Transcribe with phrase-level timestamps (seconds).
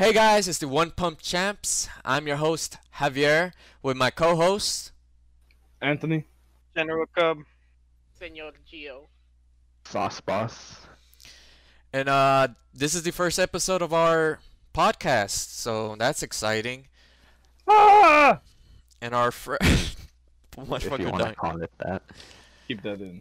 [0.00, 1.86] Hey guys, it's the One Pump Champs.
[2.06, 3.52] I'm your host, Javier,
[3.82, 4.92] with my co host.
[5.82, 6.24] Anthony.
[6.74, 7.40] General Cub.
[8.18, 9.08] Senor Gio.
[9.84, 10.86] Sauce Boss.
[11.92, 14.38] And uh, this is the first episode of our
[14.74, 16.86] podcast, so that's exciting.
[17.68, 18.40] Ah!
[19.02, 19.56] And our fr-
[20.66, 21.34] much if you want to dying.
[21.34, 22.00] call it that.
[22.68, 23.20] Keep that in.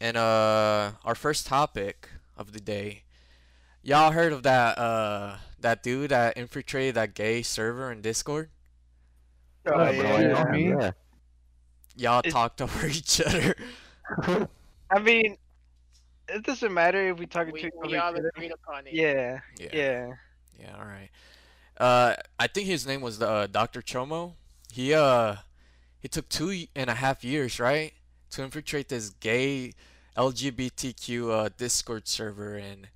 [0.00, 3.02] And uh, our first topic of the day.
[3.82, 8.50] Y'all heard of that uh that dude that infiltrated that gay server in Discord?
[9.66, 10.20] Oh, Oh, yeah.
[10.20, 10.56] yeah.
[10.56, 10.90] yeah.
[11.96, 13.54] Y'all It- talked over each other.
[14.90, 15.36] I mean,
[16.28, 18.28] it doesn't matter if we talk We, to we each all other.
[18.34, 18.94] agreed upon it.
[18.94, 19.68] Yeah, Yeah.
[19.72, 20.12] yeah.
[20.58, 21.10] Yeah, all right.
[21.78, 23.80] Uh, I think his name was uh, Dr.
[23.82, 24.34] Chomo.
[24.72, 25.36] He uh,
[25.98, 27.92] he took two y- and a half years, right,
[28.30, 29.72] to infiltrate this gay
[30.16, 32.88] LGBTQ uh, Discord server, and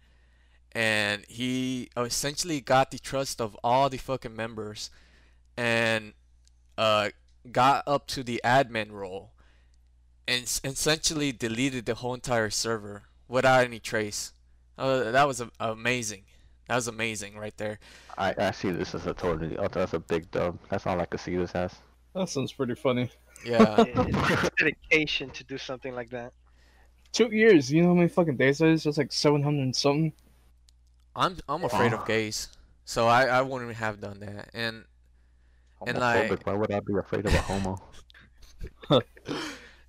[0.76, 4.90] and he essentially got the trust of all the fucking members,
[5.56, 6.12] and
[6.76, 7.08] uh,
[7.50, 9.30] got up to the admin role,
[10.28, 14.33] and essentially deleted the whole entire server without any trace.
[14.77, 16.24] Uh, that was a- amazing.
[16.68, 17.78] That was amazing right there.
[18.18, 19.56] I, I see this as a totally.
[19.56, 20.58] Oh, that's a big dub.
[20.68, 21.74] That's all I could see this as.
[22.14, 23.11] That sounds pretty funny.
[23.46, 23.83] Yeah.
[23.96, 26.34] It's dedication to do something like that.
[27.12, 27.72] Two years.
[27.72, 28.84] You know how many fucking days that is?
[28.84, 30.12] That's like 700 and something.
[31.17, 32.05] I'm I'm afraid of Oh.
[32.06, 32.48] gays.
[32.84, 34.50] So I, I wouldn't have done that.
[34.55, 34.84] And
[35.86, 37.78] And, like- Why would I be afraid of a homo?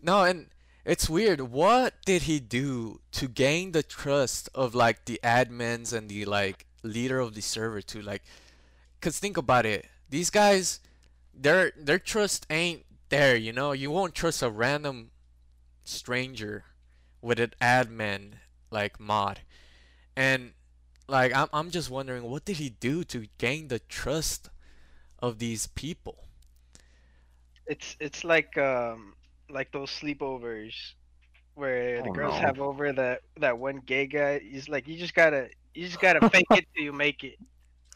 [0.02, 0.47] no, and
[0.86, 1.42] it's weird.
[1.42, 6.66] What did he do to gain the trust of like the admins and the like
[6.84, 8.23] leader of the server to like
[9.02, 9.86] cuz think about it.
[10.09, 10.80] These guys
[11.34, 13.72] their their trust ain't there, you know?
[13.73, 15.12] You won't trust a random
[15.84, 16.66] stranger
[17.22, 18.34] with an admin
[18.72, 19.41] like mod.
[20.16, 20.53] And
[21.08, 24.50] like I'm I'm just wondering what did he do to gain the trust
[25.19, 26.25] of these people?
[27.66, 29.16] It's it's like um
[29.50, 30.73] like those sleepovers
[31.56, 32.40] where the Oh, girls no.
[32.40, 34.40] have over that that one gay guy.
[34.40, 37.39] He's like you just gotta you just gotta fake it till you make it.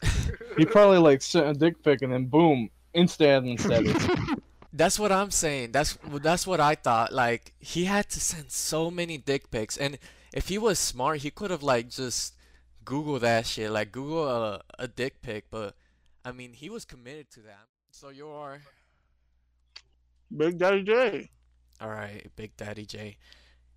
[0.56, 4.08] He probably like sent a dick pic and then boom, instant admin status.
[4.72, 5.72] That's what I'm saying.
[5.72, 7.12] That's that's what I thought.
[7.12, 9.98] Like he had to send so many dick pics, and
[10.32, 12.34] if he was smart, he could have like just
[12.84, 15.46] Google that shit, like Google a a dick pic.
[15.50, 15.74] But
[16.24, 17.66] I mean, he was committed to that.
[17.90, 18.60] So you are
[20.34, 21.30] Big Daddy J.
[21.80, 23.16] all right, Big Daddy J.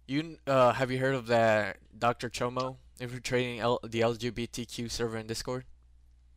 [0.08, 2.30] You uh have you heard of that Dr.
[2.30, 5.66] Chomo infiltrating L- the LGBTQ server in Discord?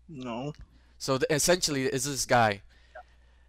[0.09, 0.53] No.
[0.97, 2.63] So th- essentially, is this guy?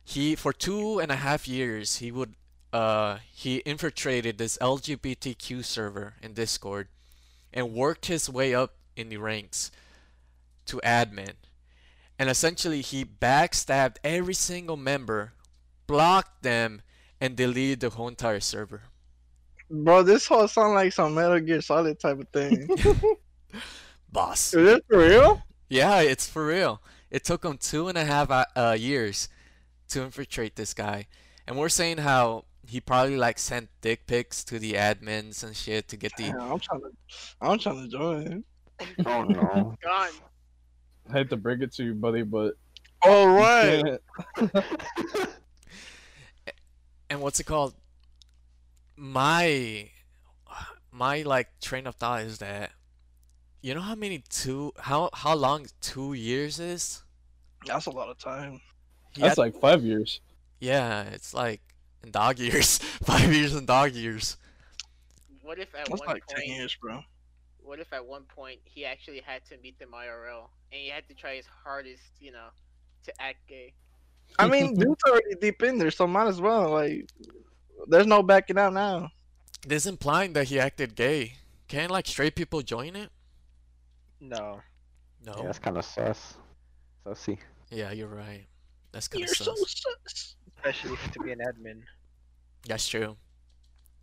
[0.03, 2.35] He for two and a half years he would
[2.73, 6.87] uh he infiltrated this LGBTQ server in Discord,
[7.53, 9.71] and worked his way up in the ranks
[10.65, 11.33] to admin,
[12.17, 15.33] and essentially he backstabbed every single member,
[15.87, 16.81] blocked them,
[17.21, 18.83] and deleted the whole entire server.
[19.71, 22.67] Bro, this whole sound like some Metal Gear Solid type of thing.
[24.11, 24.53] Boss.
[24.53, 25.43] Is this for real?
[25.69, 26.81] Yeah, it's for real.
[27.11, 29.29] It took him two and a half uh, uh, years
[29.89, 31.07] to infiltrate this guy,
[31.47, 35.87] and we're saying how he probably like sent dick pics to the admins and shit
[35.89, 36.23] to get the.
[36.23, 36.91] Damn, I'm trying to,
[37.41, 38.43] I'm trying to join.
[39.05, 39.75] Oh no.
[39.83, 40.09] Gone.
[41.09, 42.53] I hate to break it to you, buddy, but
[43.03, 43.99] All you right.
[44.35, 44.65] can't-
[47.09, 47.73] And what's it called?
[48.95, 49.89] My,
[50.91, 52.71] my like train of thought is that,
[53.61, 57.03] you know how many two how how long two years is?
[57.65, 58.61] That's a lot of time.
[59.15, 60.21] He that's had- like five years.
[60.59, 61.61] yeah, it's like
[62.03, 64.37] in dog years, five years in dog years.
[65.41, 66.39] What if at That's one like point?
[66.45, 67.01] ten years, bro.
[67.69, 71.07] What if at one point he actually had to meet them IRL and he had
[71.07, 72.47] to try his hardest, you know,
[73.03, 73.73] to act gay?
[74.39, 76.71] I mean, dude's already deep in there, so might as well.
[76.71, 77.07] Like,
[77.87, 79.11] there's no backing out now.
[79.67, 81.33] This implying that he acted gay.
[81.67, 83.11] Can like straight people join it?
[84.19, 84.61] No.
[85.23, 85.35] No.
[85.37, 86.37] Yeah, that's kind of sus.
[87.05, 87.37] Sussy.
[87.69, 88.47] Yeah, you're right.
[88.91, 89.45] That's kind of sus.
[89.45, 89.83] You're of so sus.
[90.07, 90.35] sus.
[90.57, 91.83] Especially to be an admin.
[92.67, 93.15] That's true.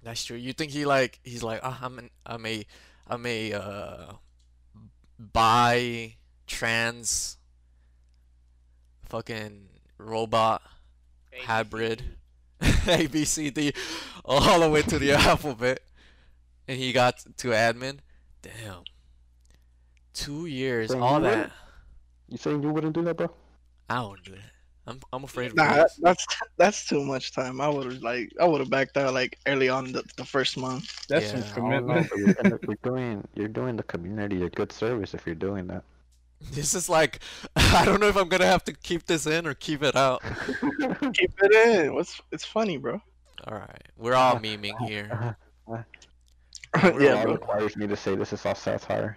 [0.04, 0.36] That's true.
[0.36, 2.64] You think he like he's like ah, I'm an I'm a
[3.06, 4.12] I'm a uh
[5.18, 6.16] bi
[6.46, 7.38] trans
[9.04, 9.68] fucking
[9.98, 10.62] robot
[11.32, 11.42] ABCD.
[11.44, 12.02] hybrid
[12.88, 13.72] A B C D
[14.24, 15.80] all the way to the alphabet
[16.66, 17.98] and he got to admin.
[18.42, 18.82] Damn.
[20.12, 21.30] Two years, So all that.
[21.36, 21.52] wouldn't-
[22.28, 23.30] You saying you wouldn't do that, bro?
[23.88, 24.50] I don't do that.
[24.86, 27.60] I'm I'm afraid of Nah, that, that's that's too much time.
[27.60, 30.56] I would have like, I would have backed out like early on the, the first
[30.56, 30.90] month.
[31.08, 31.30] That's Yeah.
[31.30, 32.08] some I know, commitment.
[32.14, 32.34] you're,
[32.66, 35.84] you're doing you're doing the community a good service if you're doing that.
[36.52, 37.20] This is like
[37.56, 40.22] I don't know if I'm gonna have to keep this in or keep it out.
[41.14, 41.94] Keep it in.
[41.94, 43.00] What's it's funny, bro.
[43.46, 45.16] All right, we're all memeing here.
[46.74, 49.16] The yeah, law requires me to say this is all satire.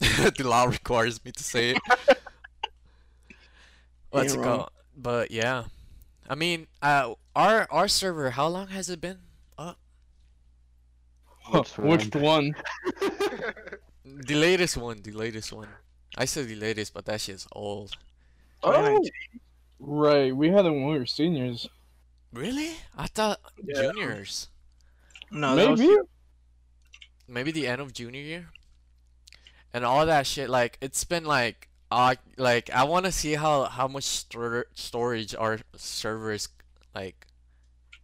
[0.00, 1.82] the law requires me to say it.
[4.12, 4.68] Let's Ain't go.
[4.94, 5.02] Wrong.
[5.02, 5.64] But yeah,
[6.28, 8.30] I mean, uh, our our server.
[8.30, 9.18] How long has it been
[9.58, 9.78] up?
[11.52, 12.54] Which Which one?
[14.04, 15.02] The latest one.
[15.02, 15.68] The latest one.
[16.18, 17.92] I said the latest, but that shit's old.
[18.62, 19.00] Oh,
[19.78, 21.68] Right, we had it when we were seniors.
[22.32, 22.72] Really?
[22.96, 23.92] I thought Yeah.
[23.92, 24.48] juniors.
[25.30, 25.96] no, that was- Maybe.
[27.28, 28.50] Maybe the end of junior year.
[29.72, 30.50] And all that shit.
[30.50, 31.68] Like it's been like.
[31.90, 36.48] Uh, like I want to see how how much stor- storage our servers
[36.94, 37.26] like,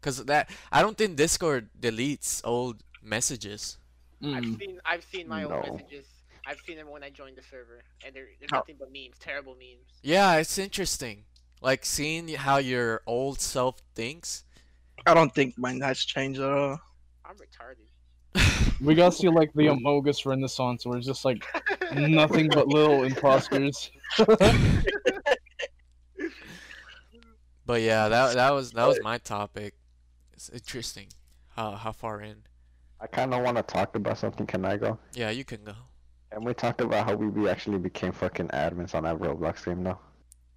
[0.01, 3.79] cause that I don't think Discord deletes old messages.
[4.25, 4.59] I've Mm.
[4.59, 6.07] seen I've seen my old messages.
[6.49, 8.57] I've seen them when I joined the server, and they're, they're Oh.
[8.59, 9.87] nothing but memes, terrible memes.
[10.03, 11.25] Yeah, it's interesting.
[11.61, 14.45] Like seeing how your old self thinks.
[15.07, 16.81] I don't think mine has changed at all.
[17.25, 17.87] I'm retarded.
[18.81, 21.45] We got to see like the Amogus Renaissance, where it's just like
[21.95, 23.91] nothing but little imposters.
[27.67, 29.75] But yeah, that that was that was my topic.
[30.33, 31.09] It's interesting.
[31.57, 32.37] How how far in?
[33.01, 34.47] I kind of want to talk about something.
[34.47, 34.99] Can I go?
[35.15, 35.75] Yeah, you can go.
[36.31, 39.99] And we talked about how we actually became fucking admins on that Roblox game, though.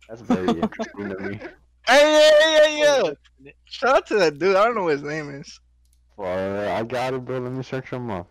[0.07, 1.39] That's very interesting to me.
[1.87, 3.11] Hey, yeah, yeah,
[3.41, 3.51] yeah.
[3.65, 4.55] Shout out to that dude.
[4.55, 5.59] I don't know what his name is.
[6.19, 7.39] Well, I got it, bro.
[7.39, 8.27] Let me search him up.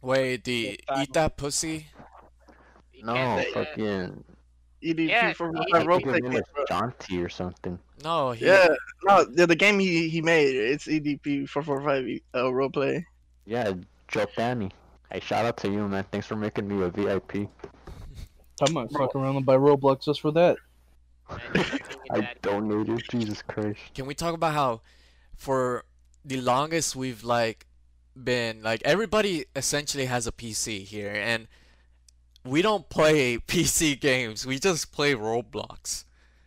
[0.00, 1.88] Wait, the eat that pussy?
[3.02, 3.68] No, can't say that.
[3.70, 4.24] fucking.
[4.84, 6.64] EDP Yeah, for he- I my role think play his game, is bro.
[6.68, 7.80] John T or something.
[8.04, 8.68] No, he, Yeah,
[9.02, 12.70] no, the, the game he, he made, it's E EDP four four five uh, role
[12.70, 13.04] play.
[13.44, 13.72] Yeah,
[14.06, 14.70] Joe Danny.
[15.10, 16.04] Hey, shout out to you, man.
[16.12, 17.48] Thanks for making me a VIP.
[18.62, 20.58] I might fuck around and buy Roblox just for that.
[21.28, 23.02] Man, you're making me I donated.
[23.10, 23.80] Jesus Christ.
[23.94, 24.80] Can we talk about how
[25.36, 25.84] for
[26.26, 27.66] the longest we've like
[28.22, 31.46] been like everybody essentially has a PC here and
[32.44, 34.44] we don't play PC games.
[34.44, 36.04] We just play Roblox.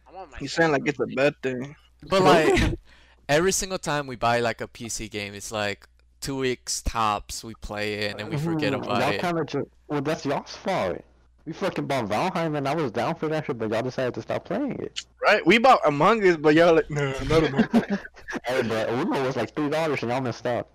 [0.07, 1.75] I'm on my He's saying like it's a bad thing.
[2.07, 2.73] But like
[3.29, 5.87] every single time we buy like a PC game, it's like
[6.21, 9.21] two weeks tops we play it and then we forget about y'all it.
[9.21, 9.67] kind of just.
[9.87, 11.03] Well, that's y'all's fault.
[11.49, 14.21] We fucking bought Valheim and I was down for that shit, but y'all decided to
[14.21, 15.03] stop playing it.
[15.19, 15.43] Right?
[15.47, 17.99] We bought Among Us, but y'all like, no, not Among Us.
[18.45, 20.67] Hey, but Uno was like three dollars and y'all missed out.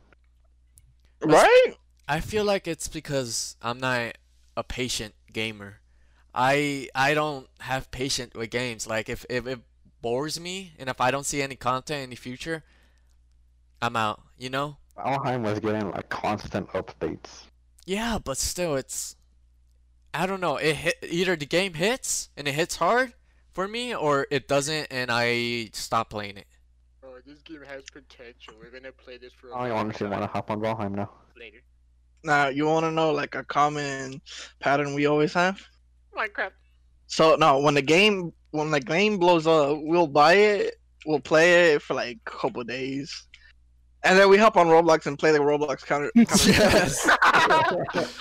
[1.22, 1.74] right?
[2.08, 4.18] I feel like it's because I'm not
[4.56, 5.76] a patient gamer.
[6.34, 8.88] I I don't have patience with games.
[8.88, 9.60] Like if, if it
[10.02, 12.64] bores me and if I don't see any content in the future,
[13.80, 14.78] I'm out, you know?
[14.98, 17.44] Valheim was getting like constant updates.
[17.86, 19.14] Yeah, but still it's
[20.14, 20.56] I don't know.
[20.56, 23.14] It hit either the game hits and it hits hard
[23.52, 26.46] for me or it doesn't and I stop playing it.
[27.04, 28.54] Oh, this game has potential.
[28.60, 29.50] We're gonna play this for.
[29.50, 31.10] a I honestly want to hop on Valheim now.
[31.36, 31.58] later.
[32.22, 34.20] Now, you want to know like a common
[34.60, 35.60] pattern we always have?
[36.16, 36.52] Minecraft.
[37.06, 40.76] So no, when the game when the game blows up, we'll buy it,
[41.06, 43.26] we'll play it for like a couple days,
[44.04, 46.10] and then we hop on Roblox and play the Roblox counter.
[46.14, 47.08] counter Yes.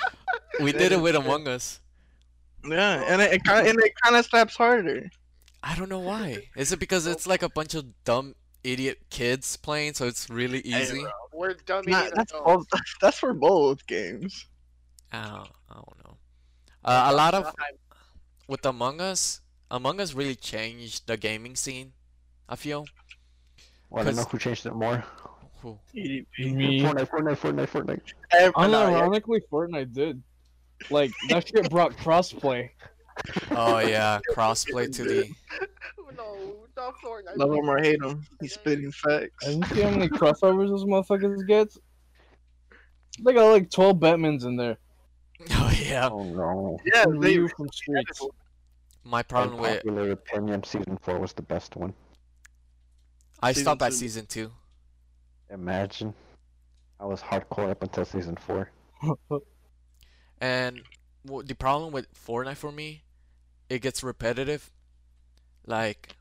[0.59, 1.79] We did it with Among Us.
[2.65, 5.10] Yeah, and it, it kind and it kind of slaps harder.
[5.62, 6.48] I don't know why.
[6.55, 10.60] Is it because it's like a bunch of dumb idiot kids playing, so it's really
[10.60, 11.01] easy?
[11.01, 11.12] bro.
[11.34, 12.67] We're dumb Nah, idiots that's adults.
[12.70, 14.46] both, that's for both games.
[15.12, 16.17] I don't, I don't know.
[16.86, 17.53] Uh, a lot of
[18.48, 19.41] with Among Us,
[19.72, 21.93] Among Us really changed the gaming scene.
[22.50, 22.86] I feel.
[23.89, 25.03] Well, I don't know who changed it more.
[25.62, 25.79] Who?
[25.93, 26.25] Me.
[26.38, 28.01] Fortnite, Fortnite, Fortnite, Fortnite.
[28.32, 28.63] Ev- no.
[28.63, 30.22] Unironically, Fortnite did.
[30.89, 32.69] Like that shit brought crossplay.
[33.51, 35.29] Oh yeah, crossplay to the.
[36.17, 37.37] no, not Fortnite.
[37.37, 39.47] Love him or hate him, he's spitting facts.
[39.47, 41.77] And you see how many crossovers those motherfuckers gets?
[43.23, 44.77] They got like 12 Batmans in there.
[45.51, 46.09] Oh yeah.
[46.11, 46.79] Oh no.
[46.85, 48.25] Yeah, they Ryu from Streets.
[49.03, 51.93] My problem with Popular opinion, season four was the best one.
[53.41, 53.95] I Season stopped at two.
[53.97, 54.51] season two.
[55.49, 56.13] Imagine.
[56.99, 58.71] I was hardcore up until season four.
[60.43, 60.83] And
[61.25, 63.03] w- the problem with Fortnite for me,
[63.69, 64.71] it gets repetitive,
[65.65, 66.17] like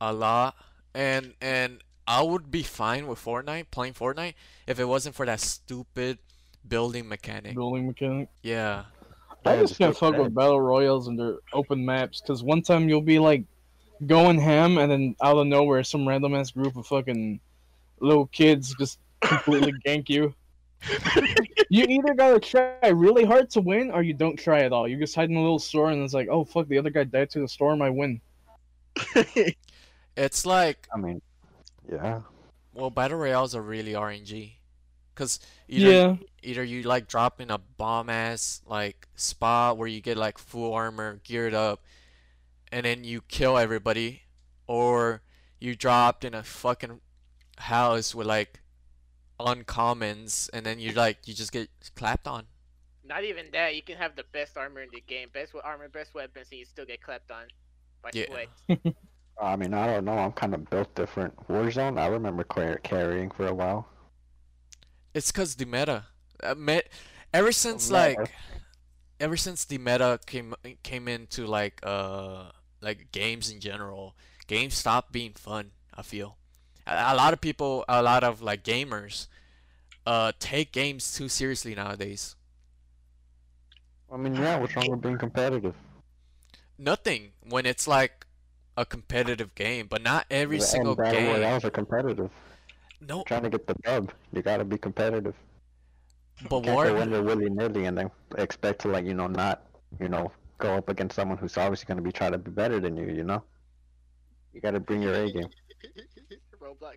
[0.00, 0.56] a lot.
[0.94, 4.34] And and I would be fine with Fortnite playing Fortnite
[4.66, 6.18] if it wasn't for that stupid
[6.66, 7.54] building mechanic.
[7.54, 8.28] Building mechanic.
[8.42, 8.86] Yeah.
[9.46, 12.88] I Yeah, just can't fuck with battle royals and their open maps because one time
[12.88, 13.44] you'll be like
[14.06, 17.40] going ham and then out of nowhere some random ass group of fucking
[18.00, 20.34] little kids just completely gank you.
[21.70, 24.86] You either gotta try really hard to win, or you don't try at all.
[24.86, 27.04] You just hide in a little store, and it's like, oh fuck, the other guy
[27.04, 27.82] died to the storm.
[27.82, 28.20] I win.
[30.16, 31.20] It's like I mean,
[31.90, 32.20] yeah.
[32.72, 34.52] well, battle royales are really RNG,
[35.16, 36.16] cause either Yeah.
[36.42, 40.72] either you like drop in a bomb ass like spot where you get like full
[40.72, 41.82] armor geared up
[42.70, 44.22] and then you kill everybody
[44.68, 45.22] or
[45.58, 47.00] you dropped in a fucking
[47.58, 48.60] house with like
[49.40, 52.44] uncommons and then you're like you just get clapped on
[53.06, 53.74] Not even that.
[53.76, 56.58] You can have the best armor in the game, best we- armor, best weapons, and
[56.60, 57.44] you still get clapped on
[58.02, 58.46] by Yeah.
[59.40, 60.16] I mean, I don't know.
[60.16, 61.34] I'm kind of built different.
[61.48, 63.88] Warzone, I remember car- carrying for a while.
[65.12, 66.06] it's cause the meta
[66.42, 66.88] uh, met
[67.32, 68.00] ever since meta.
[68.20, 68.30] like
[69.20, 72.50] ever since the meta came came into like uh
[72.80, 76.36] like games in general games stopped being fun i feel
[76.86, 79.28] a, a lot of people a lot of like gamers
[80.06, 82.36] uh take games too seriously nowadays
[84.10, 84.56] I mean, yeah.
[84.56, 85.74] What's wrong with being competitive?
[86.78, 88.26] nothing when it's like
[88.76, 92.30] a competitive game but not every And single battle game royales are competitive.
[93.00, 95.34] no Trying to get the dub, you gotta be competitive.
[96.48, 99.26] but Can't war go in there willy nilly and then expect to like you know
[99.28, 99.66] not
[100.00, 102.96] you know go up against someone who's obviously gonna be trying to be better than
[102.96, 103.06] you.
[103.12, 103.44] You know.
[104.52, 105.50] You gotta bring your A game.
[106.64, 106.96] Roblox.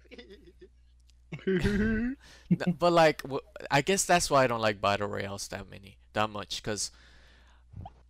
[1.45, 2.15] N-
[2.79, 3.21] but like
[3.69, 6.89] I guess that's why i don't like battle royales that many that much because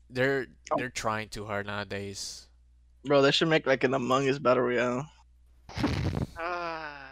[0.07, 0.45] they're
[0.77, 2.43] they're trying too hard nowadays
[3.05, 5.09] Bro, they should make like an Among Us battle royale.
[6.37, 7.09] ah.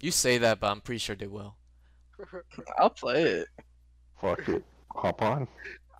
[0.00, 1.54] You say that, but I'm pretty sure they will.
[2.78, 3.48] I'll play it.
[4.20, 4.64] Fuck it.
[4.96, 5.46] Hop on.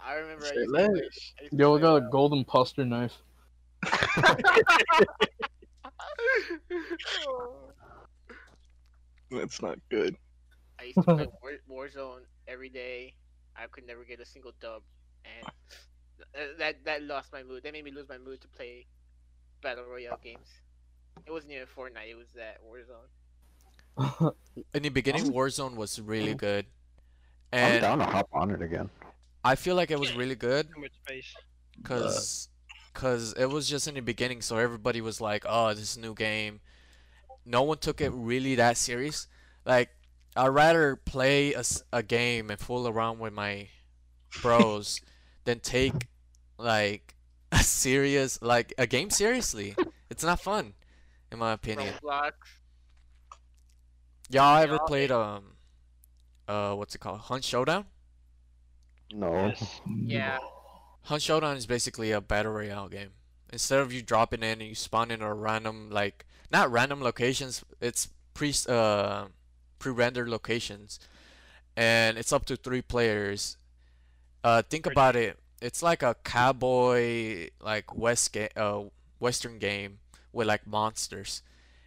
[0.04, 0.46] I remember.
[0.46, 3.12] I Say used to play- I used Yo, we got a uh, golden puster knife.
[9.30, 10.16] That's not good.
[10.78, 11.26] I used to play
[11.68, 13.14] War, Warzone every day.
[13.56, 14.82] I could never get a single dub,
[15.24, 15.48] and
[16.34, 17.62] uh, that that lost my mood.
[17.62, 18.86] That made me lose my mood to play
[19.62, 20.48] battle royale games.
[21.24, 22.10] It wasn't even Fortnite.
[22.10, 24.34] It was that Warzone.
[24.74, 26.38] In the beginning, Warzone was really mm.
[26.38, 26.66] good,
[27.52, 28.90] And I'm and down to hop on it again.
[29.42, 31.34] I feel like it was really good Too much space.
[31.76, 32.48] because
[32.92, 36.60] cause it was just in the beginning, so everybody was like, "Oh, this new game."
[37.46, 39.28] No one took it really that serious.
[39.64, 39.90] Like,
[40.34, 41.54] I'd rather play
[41.92, 43.68] a game and fool around with my
[44.42, 45.00] bros
[45.44, 46.08] than take
[46.58, 47.14] like
[47.52, 49.74] a serious like a game seriously.
[50.10, 50.74] It's not fun,
[51.32, 51.94] in my opinion.
[52.02, 52.32] Roblox.
[54.28, 54.78] Y'all ever Yeah.
[54.86, 55.52] played um
[56.48, 57.20] uh what's it called?
[57.20, 57.86] Hunt Showdown?
[59.12, 59.46] No.
[59.46, 59.80] Yes.
[59.86, 60.38] Yeah.
[61.02, 63.10] Hunt Showdown is basically a battle royale game.
[63.52, 67.64] Instead of you dropping in and you spawn in a random like not random locations,
[67.80, 69.26] it's pre uh
[69.78, 70.98] pre-rendered locations,
[71.76, 73.56] and it's up to three players.
[74.44, 75.38] Uh, think about it.
[75.60, 78.84] It's like a cowboy like west ga- uh
[79.18, 79.98] western game
[80.32, 81.42] with like monsters,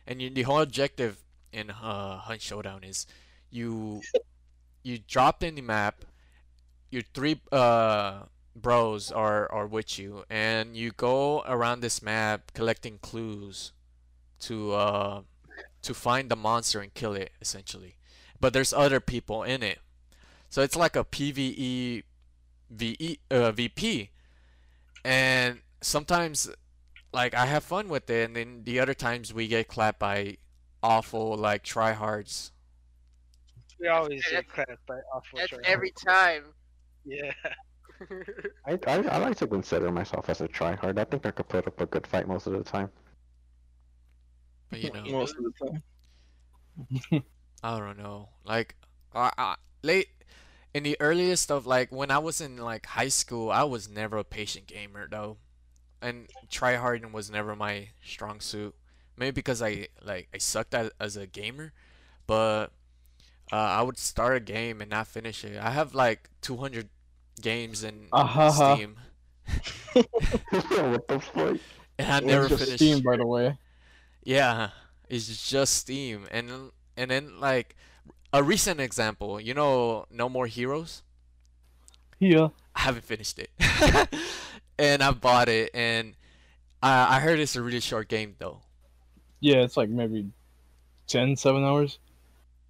[0.07, 3.05] and you, the whole objective in uh Hunt Showdown is
[3.51, 4.01] you
[4.83, 6.05] you drop in the map.
[6.91, 8.23] Your three uh
[8.61, 13.71] bros are are with you and you go around this map collecting clues
[14.39, 15.21] to uh
[15.81, 17.95] to find the monster and kill it essentially
[18.39, 19.79] but there's other people in it
[20.49, 22.03] so it's like a pve
[22.71, 24.11] VE, uh, vp
[25.03, 26.49] and sometimes
[27.11, 30.37] like i have fun with it and then the other times we get clapped by
[30.83, 32.51] awful like tryhards
[33.79, 35.65] We always That's- get clapped by awful That's tryhard.
[35.65, 36.43] every time.
[37.05, 37.31] Yeah.
[38.65, 40.97] I, I I like to consider myself as a tryhard.
[40.97, 42.89] I think I could put up a good fight most of the time.
[44.69, 45.53] but you know Most of the
[47.11, 47.23] time.
[47.63, 48.29] I don't know.
[48.45, 48.75] Like,
[49.13, 50.09] I, I, late
[50.73, 54.17] in the earliest of like when I was in like high school, I was never
[54.17, 55.37] a patient gamer though,
[56.01, 58.75] and tryharding was never my strong suit.
[59.17, 61.73] Maybe because I like I sucked at, as a gamer,
[62.27, 62.67] but
[63.51, 65.57] uh, I would start a game and not finish it.
[65.61, 66.89] I have like 200
[67.41, 68.75] games in Ahaha.
[68.75, 68.97] Steam,
[69.93, 71.57] what the fuck?
[71.97, 72.77] and I It's never just finished.
[72.77, 73.57] Steam, by the way.
[74.23, 74.69] Yeah,
[75.09, 77.75] it's just Steam, and and then like
[78.33, 81.03] a recent example, you know, No More Heroes.
[82.19, 82.49] Yeah.
[82.75, 83.49] I haven't finished it,
[84.79, 86.15] and I bought it, and
[86.81, 88.61] I I heard it's a really short game though.
[89.41, 90.31] Yeah, it's like maybe
[91.07, 91.99] 10, 7 hours.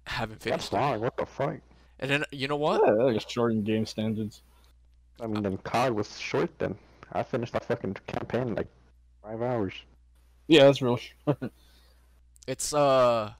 [0.06, 1.00] I haven't That's finished it, long.
[1.00, 1.56] What the fuck?
[1.98, 2.80] and then you know what?
[2.84, 3.14] Yeah, what?
[3.14, 4.42] like short in game standards.
[5.20, 6.50] I mean, then COD was short.
[6.58, 6.76] Then
[7.12, 8.68] I finished that fucking campaign in like
[9.22, 9.74] five hours.
[10.48, 11.52] Yeah, that's real short.
[12.46, 13.34] It's uh,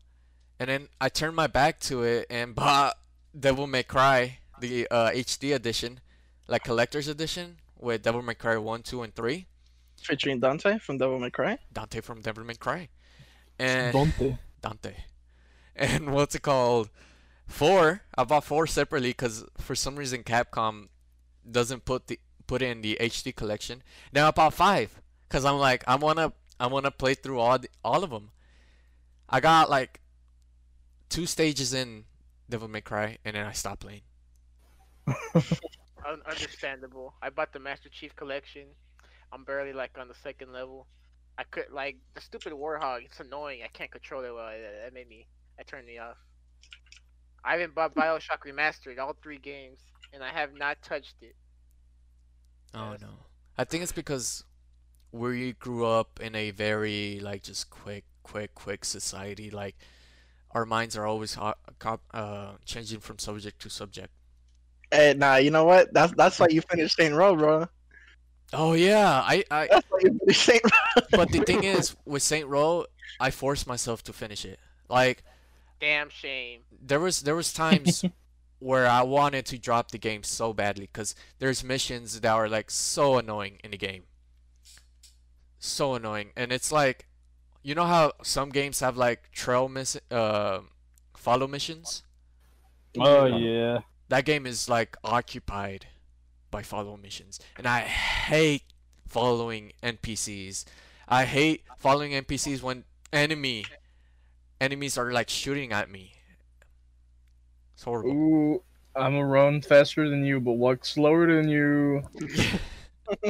[0.61, 2.97] and then I turned my back to it and bought
[3.39, 6.01] Devil May Cry, the uh, HD edition,
[6.47, 9.47] like collector's edition with Devil May Cry 1, 2, and 3.
[10.01, 11.59] Featuring Dante from Devil May Cry.
[11.73, 12.89] Dante from Devil May Cry.
[13.59, 14.37] And Dante.
[14.61, 14.95] Dante.
[15.75, 16.91] And what's it called?
[17.47, 18.03] Four.
[18.17, 20.89] I bought four separately because for some reason Capcom
[21.49, 23.83] doesn't put the put in the HD collection.
[24.13, 27.69] Now I bought five because I'm like I wanna I wanna play through all the,
[27.85, 28.31] all of them.
[29.29, 30.01] I got like
[31.09, 32.05] two stages in
[32.49, 34.03] Devil May Cry and then I stopped playing.
[35.07, 37.15] Un- understandable.
[37.23, 38.67] I bought the Master Chief collection.
[39.33, 40.87] I'm barely like on the second level.
[41.39, 43.05] I could like the stupid Warthog.
[43.05, 43.61] It's annoying.
[43.65, 44.51] I can't control it well.
[44.85, 45.27] That, made me.
[45.59, 46.17] I turned me off.
[47.45, 49.79] I haven't bought Bioshock Remastered, all three games,
[50.13, 51.35] and I have not touched it.
[52.75, 53.01] Oh Yes.
[53.01, 53.09] no.
[53.59, 54.45] I think it's because
[55.13, 59.51] we grew up in a very like just quick, quick, quick society.
[59.51, 59.77] Like
[60.53, 61.55] our minds are always ho-
[62.15, 64.13] uh changing from subject to subject.
[64.91, 65.93] Hey, nah, you know what?
[65.93, 67.67] That's that's why you finished Saint Row, bro.
[68.53, 71.03] Oh yeah, I I That's why you finished Saint Row.
[71.13, 72.87] but the thing is with Saint Row,
[73.21, 74.59] I forced myself to finish it.
[74.89, 75.23] Like
[75.81, 76.61] Damn shame.
[76.83, 78.05] there was there was times
[78.61, 82.71] where I wanted to drop the game so badly because there's missions that are like
[82.71, 84.05] so annoying in the game.
[85.59, 87.07] So annoying, and it's like,
[87.63, 90.61] you know how some games have like trail miss uh
[91.17, 92.03] follow missions.
[92.99, 93.81] Oh yeah.
[94.09, 95.87] That game is like occupied
[96.51, 98.65] by follow missions, and I hate
[99.07, 100.65] following NPCs.
[101.09, 103.65] I hate following NPCs when enemy
[104.61, 106.13] enemies are like shooting at me.
[107.81, 108.11] It's horrible.
[108.11, 108.63] Ooh,
[108.95, 112.03] I'm a run faster than you, but walk slower than you.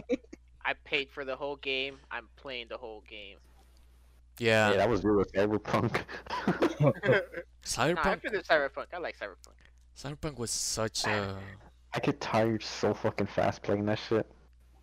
[0.65, 1.99] I paid for the whole game.
[2.11, 3.37] I'm playing the whole game.
[4.41, 6.01] Yeah, Yeah, that was weird with Cyberpunk.
[6.81, 7.23] nah, I
[7.65, 8.23] Cyberpunk.
[8.23, 8.87] finished Cyberpunk.
[8.93, 9.55] I like Cyberpunk.
[9.97, 11.37] Cyberpunk was such a.
[11.95, 14.27] I get tired so fucking fast playing that shit.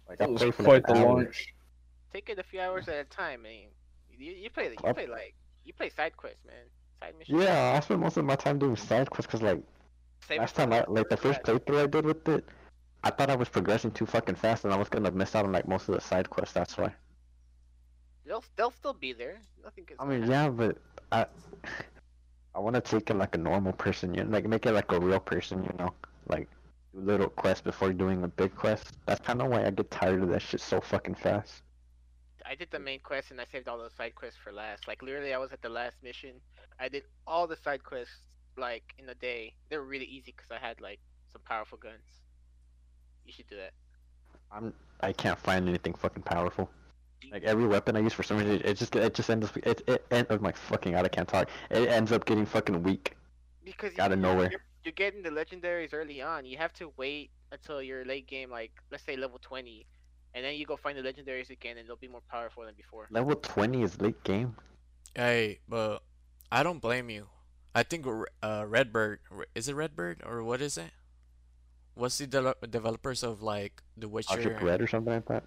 [0.07, 1.03] Like I was play for quite like the hours.
[1.25, 1.53] launch.
[2.13, 3.67] Take it a few hours at a time, man.
[4.17, 6.55] You, you play you play like you play side quests, man.
[6.99, 7.43] Side missions.
[7.43, 9.61] Yeah, I spend most of my time doing side quests because like
[10.27, 12.45] Save last time I like the first playthrough I did with it,
[13.03, 15.51] I thought I was progressing too fucking fast and I was gonna miss out on
[15.51, 16.53] like most of the side quests.
[16.53, 16.93] That's why.
[18.25, 19.37] They'll they'll still be there.
[19.63, 19.87] Nothing.
[19.99, 20.77] I mean, yeah, but
[21.11, 21.25] I
[22.55, 24.91] I want to take it like a normal person, you know, like make it like
[24.91, 25.93] a real person, you know,
[26.27, 26.49] like
[26.93, 28.97] do little quests before doing a big quest.
[29.05, 31.61] That's kind of why I get tired of that shit so fucking fast.
[32.49, 34.87] I did the main quest and I saved all the side quests for last.
[34.87, 36.31] Like literally, I was at the last mission.
[36.79, 38.15] I did all the side quests
[38.57, 39.53] like in a day.
[39.69, 40.99] They were really easy because I had like
[41.31, 42.21] some powerful guns.
[43.25, 43.73] You should do that.
[44.51, 46.69] I'm I can't find anything fucking powerful.
[47.31, 49.81] Like every weapon I use for some reason, it just it just ends up it
[49.87, 51.05] it ends oh my fucking out.
[51.05, 51.49] I can't talk.
[51.69, 53.15] It ends up getting fucking weak.
[53.65, 54.49] Because Out of nowhere.
[54.49, 56.45] You're, you're getting the legendaries early on.
[56.45, 59.85] You have to wait until your late game, like let's say level 20,
[60.33, 63.07] and then you go find the legendaries again, and they'll be more powerful than before.
[63.09, 64.55] Level 20 is late game.
[65.15, 66.03] Hey, but
[66.51, 67.27] I don't blame you.
[67.73, 68.07] I think
[68.41, 69.19] uh, Redbird
[69.53, 70.89] is it Redbird or what is it?
[71.93, 74.33] What's the de- developers of like The Witcher?
[74.33, 75.43] Project Red or something like that.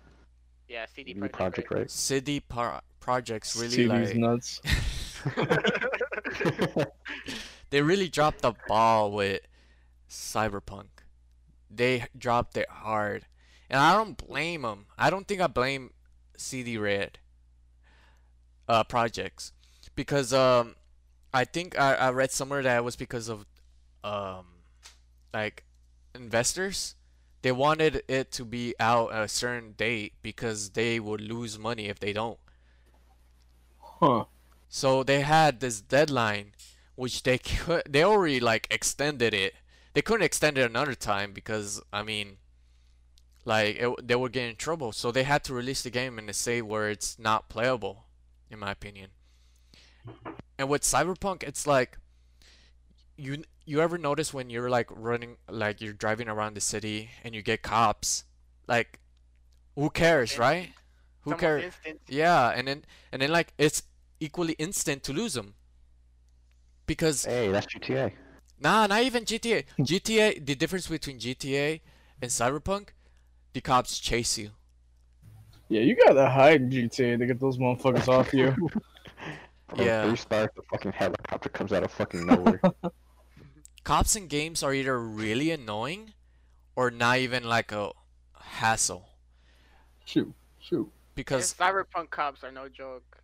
[0.69, 1.79] Yeah, CD New Projekt Project Red.
[1.81, 1.90] Red.
[1.90, 4.61] CD Pro- projects really CD's like nuts.
[7.71, 9.40] they really dropped the ball with
[10.09, 10.87] Cyberpunk.
[11.69, 13.27] They dropped it hard,
[13.70, 14.87] and I don't blame them.
[14.98, 15.92] I don't think I blame
[16.37, 17.18] CD Red
[18.68, 19.52] uh, projects
[19.94, 20.76] because um
[21.33, 23.46] I think I, I read somewhere that it was because of
[24.04, 24.46] um
[25.33, 25.64] like
[26.14, 26.94] investors.
[27.42, 31.88] They wanted it to be out at a certain date because they would lose money
[31.88, 32.38] if they don't.
[33.78, 34.24] Huh.
[34.68, 36.52] So they had this deadline,
[36.96, 39.54] which they could they already like extended it.
[39.94, 42.38] They couldn't extend it another time because I mean,
[43.44, 44.92] like it, they would get in trouble.
[44.92, 48.07] So they had to release the game in a state where it's not playable,
[48.50, 49.11] in my opinion.
[50.59, 51.98] And with Cyberpunk, it's like
[53.16, 57.35] you you ever notice when you're like running like you're driving around the city and
[57.35, 58.24] you get cops,
[58.66, 59.00] like
[59.76, 60.72] who cares, right?
[61.22, 61.64] Who It's cares?
[61.64, 62.00] instant.
[62.09, 63.85] Yeah, and then and then like it's
[64.20, 65.55] equally instant to lose them.
[66.87, 68.12] Because hey, that's GTA.
[68.59, 69.64] nah, not even GTA.
[69.79, 71.81] GTA, the difference between GTA
[72.20, 72.88] and Cyberpunk,
[73.52, 74.50] the cops chase you.
[75.68, 78.54] Yeah, you gotta hide in GTA to get those motherfuckers off you.
[79.76, 80.08] Yeah.
[80.08, 82.60] Three stars, the fucking helicopter comes out of fucking nowhere.
[83.84, 86.12] Cops in games are either really annoying
[86.74, 87.92] or not even like a
[88.36, 89.08] hassle.
[90.04, 90.90] Shoot, shoot.
[91.14, 93.22] Because Yeah, Cyberpunk cops are no joke.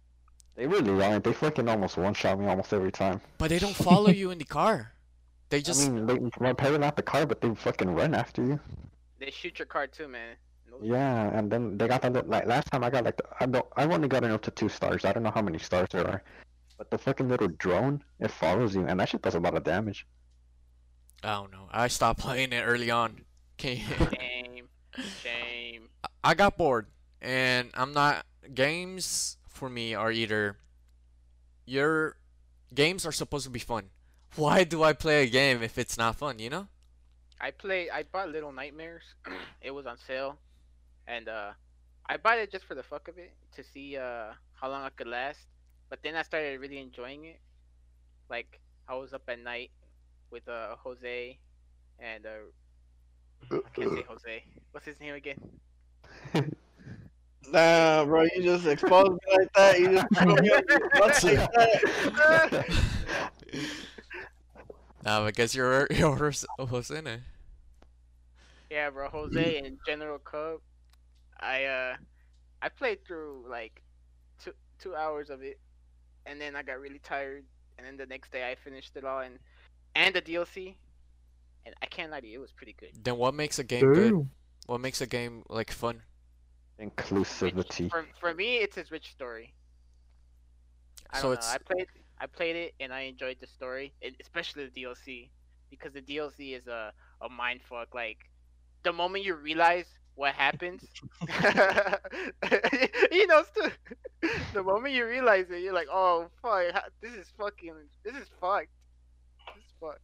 [0.54, 1.24] they really aren't.
[1.24, 3.20] They fucking almost one shot me almost every time.
[3.38, 4.92] but they don't follow you in the car.
[5.48, 8.60] They just I mean, they repair not the car, but they fucking run after you.
[9.18, 10.36] They shoot your car too, man.
[10.70, 13.24] No- Yeah, and then they got the little, like last time I got like the,
[13.40, 15.04] I don't I've only gotten up to two stars.
[15.04, 16.22] I don't know how many stars there are,
[16.76, 19.64] but the fucking little drone it follows you, and that shit does a lot of
[19.64, 20.06] damage.
[21.22, 21.68] I don't know.
[21.72, 23.22] I stopped playing it early on.
[23.56, 23.76] Can
[24.18, 24.68] Shame.
[25.22, 25.88] Shame.
[26.22, 26.86] I got bored,
[27.22, 28.26] and I'm not.
[28.54, 30.58] Games for me are either
[31.64, 32.16] your
[32.74, 33.90] games are supposed to be fun.
[34.36, 36.38] Why do I play a game if it's not fun?
[36.38, 36.68] You know?
[37.40, 37.90] I play.
[37.90, 39.04] I bought Little Nightmares.
[39.62, 40.38] it was on sale,
[41.06, 41.52] and uh,
[42.08, 44.90] I bought it just for the fuck of it to see uh how long I
[44.90, 45.40] could last.
[45.88, 47.40] But then I started really enjoying it.
[48.28, 49.70] Like I was up at night
[50.30, 51.38] with uh Jose,
[51.98, 52.50] and uh
[53.64, 54.44] I can't say Jose.
[54.72, 55.38] What's his name again?
[57.50, 59.78] Nah, bro, you just exposed me like that.
[59.78, 61.52] You just put me on the spot like
[62.50, 62.66] that.
[65.06, 66.16] Nah, I guess you're you're
[66.58, 67.20] Josene.
[68.70, 70.60] Yeah, bro, Jose and General Cub.
[71.38, 71.94] I uh,
[72.60, 73.80] I played through like
[74.42, 75.60] two two hours of it,
[76.26, 77.44] and then I got really tired,
[77.78, 79.38] and then the next day I finished it all and
[79.94, 80.74] and the DLC,
[81.64, 82.90] and I can't lie to you, it was pretty good.
[83.04, 84.28] Then what makes a game good?
[84.66, 86.02] What makes a game like fun?
[86.82, 87.88] Inclusivity.
[87.90, 89.54] For for me, it's his rich story.
[91.10, 91.54] I So don't it's- know.
[91.54, 91.86] I played
[92.20, 95.28] I played it and I enjoyed the story, and especially the DLC,
[95.70, 97.94] because the DLC is a a mind fuck.
[97.94, 98.18] Like
[98.82, 100.82] the moment you realize what happens,
[101.20, 101.26] you
[103.26, 103.42] know,
[104.54, 106.64] the moment you realize it, you're like, oh fuck,
[107.02, 108.68] this is fucking, this is fucked.
[109.54, 110.00] This is fucked.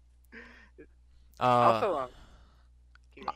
[1.40, 2.08] Uh, also, um,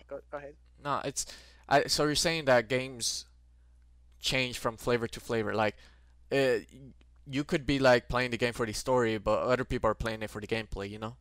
[0.08, 0.54] go, go ahead.
[0.84, 1.26] No, it's
[1.68, 1.84] I.
[1.84, 3.24] So you're saying that games
[4.20, 5.54] change from flavor to flavor.
[5.54, 5.76] Like,
[6.30, 6.58] uh,
[7.28, 10.22] you could be like playing the game for the story, but other people are playing
[10.22, 10.88] it for the gameplay.
[10.88, 11.16] You know.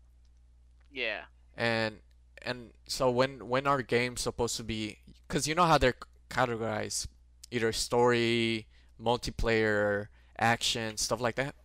[0.91, 1.23] Yeah.
[1.57, 1.99] And
[2.41, 4.99] and so when when are games supposed to be?
[5.27, 5.95] Because you know how they're
[6.29, 7.07] categorized,
[7.51, 8.67] either story,
[9.01, 11.55] multiplayer, action, stuff like that.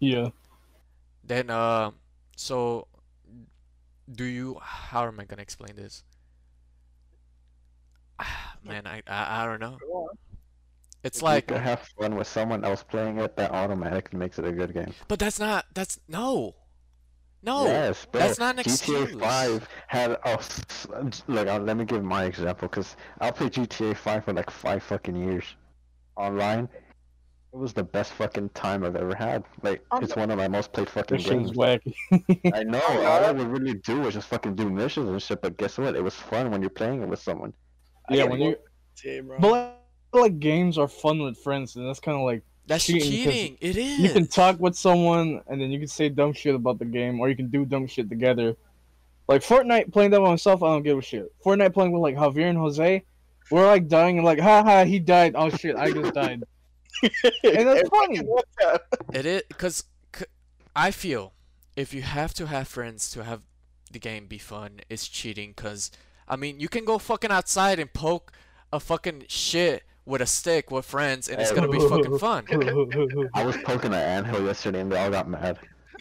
[0.00, 0.30] Yeah.
[1.22, 1.90] Then uh,
[2.36, 2.86] so
[4.10, 4.58] do you?
[4.60, 6.04] How am I gonna explain this?
[8.64, 9.78] Man, I I, I don't know.
[11.04, 14.38] It's If like, you can have fun with someone else playing it, that automatically makes
[14.38, 14.92] it a good game.
[15.06, 15.66] but that's not.
[15.74, 16.54] That's no,
[17.42, 17.66] no.
[17.66, 18.20] yes, bro.
[18.22, 19.20] that's not an GTA excuse.
[19.20, 20.86] 5 had oh, s-
[21.28, 21.46] look.
[21.46, 25.14] uh, Let me give my example, cause I'll play GTA 5 for like five fucking
[25.16, 25.44] years,
[26.16, 26.68] online.
[27.52, 29.44] It was the best fucking time I've ever had.
[29.62, 31.52] Like, it's one of my most played fucking This shit's games.
[31.52, 31.94] wacky.
[32.52, 32.80] I know.
[32.82, 35.40] All I would really do was just fucking do missions and shit.
[35.40, 35.94] But guess what?
[35.94, 37.52] It was fun when you're playing it with someone.
[38.10, 38.56] Yeah, when you
[39.04, 39.38] Yeah, bro.
[39.38, 39.73] but
[40.14, 43.32] like, like games are fun with friends, and that's kind of like That's cheating 'cause
[43.32, 43.58] cheating.
[43.60, 43.98] It is.
[43.98, 47.20] you can talk with someone, and then you can say dumb shit about the game,
[47.20, 48.56] or you can do dumb shit together.
[49.28, 51.32] Like Fortnite playing that by myself, I don't give a shit.
[51.44, 53.04] Fortnite playing with like Javier and Jose,
[53.50, 55.34] we're like dying and like, haha, he died.
[55.36, 56.44] Oh shit, I just died.
[57.02, 58.20] and that's funny.
[59.12, 59.84] It is because
[60.76, 61.32] I feel
[61.76, 63.42] if you have to have friends to have
[63.90, 65.52] the game be fun, it's cheating.
[65.56, 65.90] Because
[66.28, 68.32] I mean, you can go fucking outside and poke
[68.72, 72.44] a fucking shit with a stick with friends, and it's gonna be fucking fun.
[73.34, 75.58] I was poking at Anthill yesterday and they all got mad.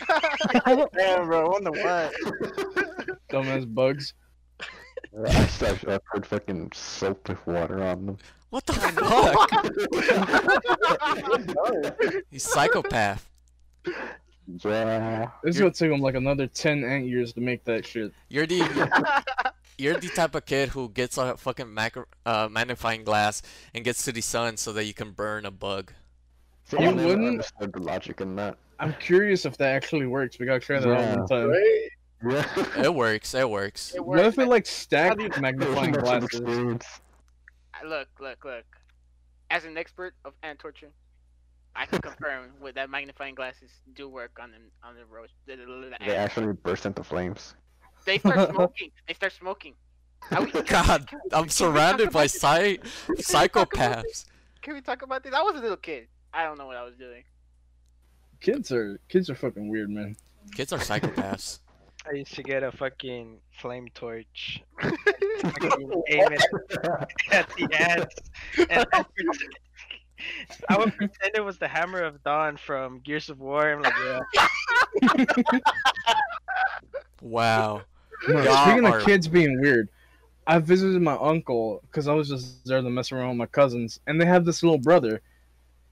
[0.93, 1.49] Damn, bro.
[1.49, 2.11] Wonder why.
[3.31, 4.13] Dumbass bugs.
[5.25, 8.17] I started, I put fucking soap with water on them.
[8.49, 9.49] What the fuck?
[12.31, 13.29] You psychopath.
[14.63, 15.29] Yeah.
[15.43, 18.11] It's gonna take them like another ten ant years to make that shit.
[18.29, 18.59] You're the
[19.77, 23.41] you're the type of kid who gets a fucking macro, uh, magnifying glass
[23.73, 25.91] and gets to the sun so that you can burn a bug.
[26.65, 28.57] See, You I never wouldn't- understood the logic in that.
[28.79, 30.39] I'm curious if that actually works.
[30.39, 31.15] We gotta try that out Yeah.
[31.15, 31.49] one time.
[31.49, 31.89] Right?
[32.75, 32.83] Yeah.
[32.85, 33.33] It works.
[33.33, 33.93] It works.
[33.95, 34.37] It What if works.
[34.37, 36.39] we like stack magnifying glasses?
[37.85, 38.65] Look, look, look.
[39.51, 40.89] As an expert of ant torture,
[41.75, 45.29] I can confirm with that magnifying glasses do work on them on the road.
[45.45, 47.55] The, the, the They actually burst into flames.
[48.05, 48.91] They start smoking.
[49.07, 49.75] They start smoking.
[50.31, 52.77] Are God, I'm surrounded by psy-
[53.17, 54.25] psychopaths.
[54.61, 55.33] Can we talk about this?
[55.33, 56.07] I was a little kid.
[56.33, 57.23] I don't know what I was doing.
[58.39, 60.15] Kids are kids are fucking weird, man.
[60.55, 61.59] Kids are psychopaths.
[62.05, 66.43] I used to get a fucking flame torch, fucking aim it
[67.31, 68.15] at the ants,
[68.69, 69.53] and I, pretend,
[70.67, 73.71] I would pretend it was the hammer of dawn from Gears of War.
[73.71, 73.93] I'm like,
[75.01, 75.59] yeah,
[77.21, 77.83] Wow.
[78.27, 79.89] No, Y'all speaking are- of kids being weird,
[80.47, 83.99] I visited my uncle because I was just there to mess around with my cousins,
[84.07, 85.21] and they have this little brother.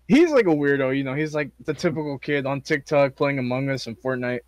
[0.07, 1.13] He's like a weirdo, you know.
[1.13, 4.41] He's like the typical kid on TikTok playing Among Us and Fortnite.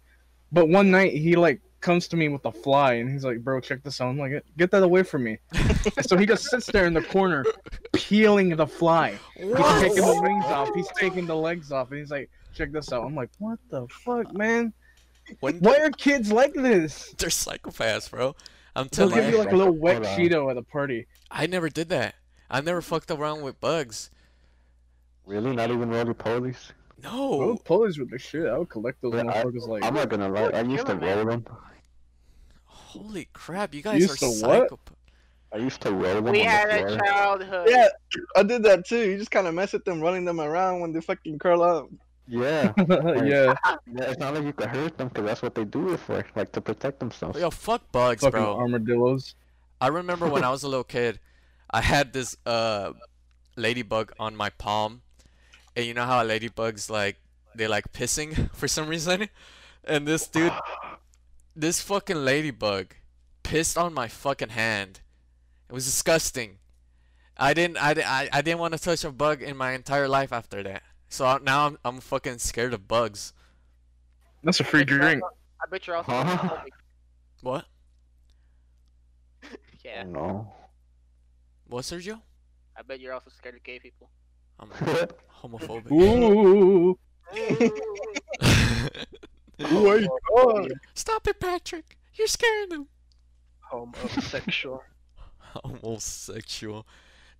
[0.52, 3.62] But one night he like comes to me with a fly, and he's like, "Bro,
[3.62, 5.38] check this out." I'm like, "Get that away from me!"
[6.02, 7.46] so he just sits there in the corner,
[7.94, 9.18] peeling the fly.
[9.36, 10.70] He's taking the wings off.
[10.76, 13.88] He's taking the legs off, and he's like, "Check this out." I'm like, "What the
[13.88, 14.74] fuck, man?
[15.40, 18.36] When Why are kids like this?" they're psychopaths, bro.
[18.76, 21.06] I'm They'll telling give you, you like a little wet Cheeto at a party.
[21.30, 22.16] I never did that.
[22.50, 24.10] I never fucked around with bugs.
[25.26, 25.56] Really?
[25.56, 26.72] Not even roly polies?
[27.02, 27.58] No.
[27.66, 28.48] polies with the shit.
[28.48, 29.84] I would collect those Yeah, I, like.
[29.84, 30.50] I'm not gonna lie.
[30.50, 31.46] I used to roll them.
[32.66, 34.70] Holy crap, you guys Used are to what?
[34.70, 34.96] psychopaths.
[35.54, 37.68] I used to roll them we on had the a childhood.
[37.70, 37.88] Yeah,
[38.36, 39.10] I did that too.
[39.12, 41.90] You just kind of mess with them, running them around when they fucking curl up.
[42.28, 42.74] Yeah.
[42.78, 43.76] yeah, yeah.
[43.86, 46.52] It's not like you could hurt them because that's what they do it for, like
[46.54, 47.40] to protect themselves.
[47.40, 48.58] Yo, fuck bugs, fucking bro.
[48.58, 49.36] armadillos.
[49.82, 51.20] I remember when I was a little kid,
[51.70, 52.94] I had this uh
[53.58, 55.02] ladybug on my palm,
[55.76, 57.18] and you know how ladybugs like
[57.56, 59.28] they like pissing for some reason,
[59.84, 60.54] and this dude,
[61.56, 62.96] this fucking ladybug,
[63.44, 65.02] pissed on my fucking hand.
[65.70, 66.60] It was disgusting.
[67.36, 70.08] I didn't I, di- I, I didn't want to touch a bug in my entire
[70.08, 70.84] life after that.
[71.14, 73.34] So I- now I'm I'm fucking scared of bugs.
[74.44, 75.22] That's a free drink.
[75.62, 76.62] I bet you're also Huh?
[77.42, 77.66] What?
[79.86, 80.54] Yeah, Oh, no.
[81.68, 82.20] What, Sergio?
[82.76, 84.10] I bet you're also scared of gay people.
[84.60, 84.70] I'm
[85.42, 85.92] homophobic.
[85.92, 86.98] Ooh.
[89.60, 90.20] Who are you?
[90.32, 91.98] Oh, Stop it, Patrick!
[92.16, 92.88] You're scaring them.
[93.60, 94.82] Homosexual.
[95.38, 96.88] Homosexual.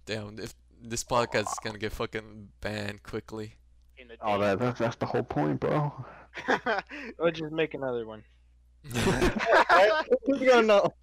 [0.06, 3.56] Damn, if this podcast is gonna get fucking banned quickly.
[4.04, 5.94] In the Oh, that, that's, that's the whole point, bro.
[7.18, 8.24] Let's just make another one.
[8.84, 10.94] who's gonna know?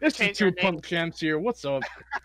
[0.00, 0.54] It's the two name.
[0.58, 1.38] punk champs here.
[1.38, 1.82] What's up?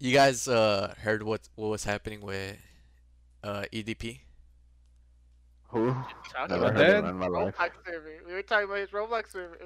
[0.00, 2.56] you guys uh heard what what was happening with
[3.44, 4.20] uh EDP?
[5.68, 5.92] Who?
[6.32, 6.86] Talking Never about that?
[6.86, 7.56] heard of it in my life.
[7.56, 8.12] Roblox server.
[8.26, 9.58] We were talking about his Roblox server.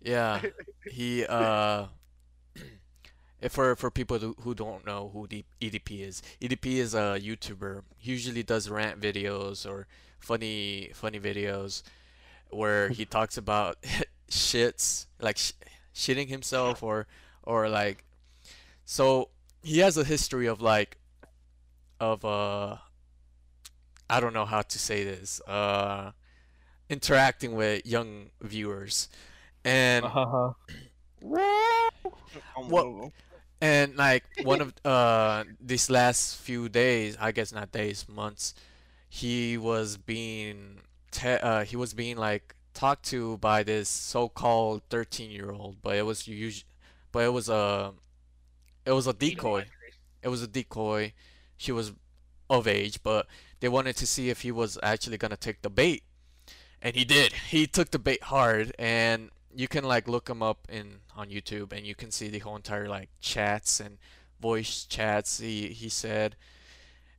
[0.00, 0.40] Yeah,
[0.90, 1.86] he uh.
[3.40, 7.20] If for for people who, who don't know who the EDP is, EDP is a
[7.22, 7.82] YouTuber.
[7.96, 9.86] He usually does rant videos or
[10.18, 11.82] funny funny videos
[12.50, 13.76] where he talks about
[14.30, 15.52] shits like sh-
[15.94, 17.06] shitting himself or
[17.44, 18.04] or like
[18.84, 19.28] so
[19.62, 20.98] he has a history of like
[22.00, 22.76] of uh
[24.10, 26.10] I don't know how to say this uh
[26.90, 29.08] interacting with young viewers
[29.64, 30.52] and Uh-huh.
[32.56, 33.12] What-
[33.60, 38.54] and like one of uh these last few days, I guess not days, months,
[39.08, 45.82] he was being te- uh he was being like talked to by this so-called 13-year-old,
[45.82, 46.64] but it was us-
[47.12, 47.92] but it was a
[48.86, 49.66] it was a decoy.
[50.22, 51.12] It was a decoy.
[51.56, 51.92] She was
[52.50, 53.26] of age, but
[53.60, 56.02] they wanted to see if he was actually gonna take the bait.
[56.80, 57.32] And he did.
[57.32, 61.72] He took the bait hard and you can like look him up in on YouTube
[61.72, 63.98] and you can see the whole entire like chats and
[64.40, 66.36] voice chats he he said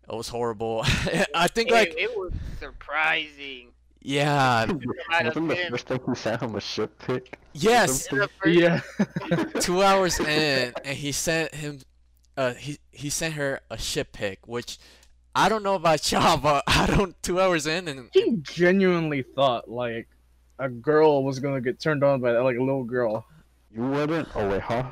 [0.10, 0.82] it was horrible.
[1.36, 3.68] I think It, like it was surprising.
[4.02, 4.66] yeah,
[5.10, 7.38] Might have Wasn't the first thing he sent him a shit pic?
[7.54, 8.80] yes, In the first- Yeah.
[9.60, 11.82] 2 hours in and he sent him
[12.38, 14.78] uh he he sent her a ship pic which
[15.36, 19.70] I don't know about y'all but I don't 2 hours in and he genuinely thought
[19.70, 20.08] like
[20.58, 23.26] a girl was gonna get turned on by that, like a little girl.
[23.72, 24.28] You wouldn't?
[24.36, 24.84] Oh wait, huh?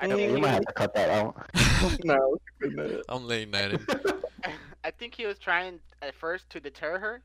[0.00, 1.34] I Yeah, think, you might have to cut that out.
[2.04, 3.02] No, no.
[3.08, 3.86] I'm laying that in.
[4.84, 7.22] I think he was trying at first to deter her,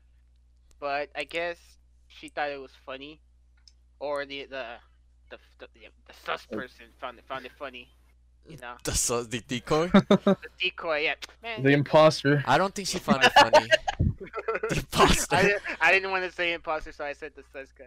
[0.78, 1.58] but I guess
[2.08, 3.20] she thought it was funny,
[3.98, 4.64] or the the
[5.30, 7.88] the the, the, the sus person found it found it funny.
[8.48, 9.88] You know, The, so- the decoy?
[9.88, 11.00] the decoy.
[11.04, 11.62] Yeah, man.
[11.62, 12.42] The imposter.
[12.46, 13.68] I don't think she found it funny.
[14.70, 15.36] The imposter.
[15.36, 17.84] I, didn't, I didn't want to say imposter, so I said the sus guy.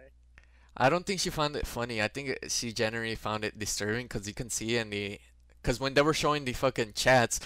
[0.76, 2.02] I don't think she found it funny.
[2.02, 5.20] I think she generally found it disturbing because you can see in the,
[5.62, 7.40] because when they were showing the fucking chats,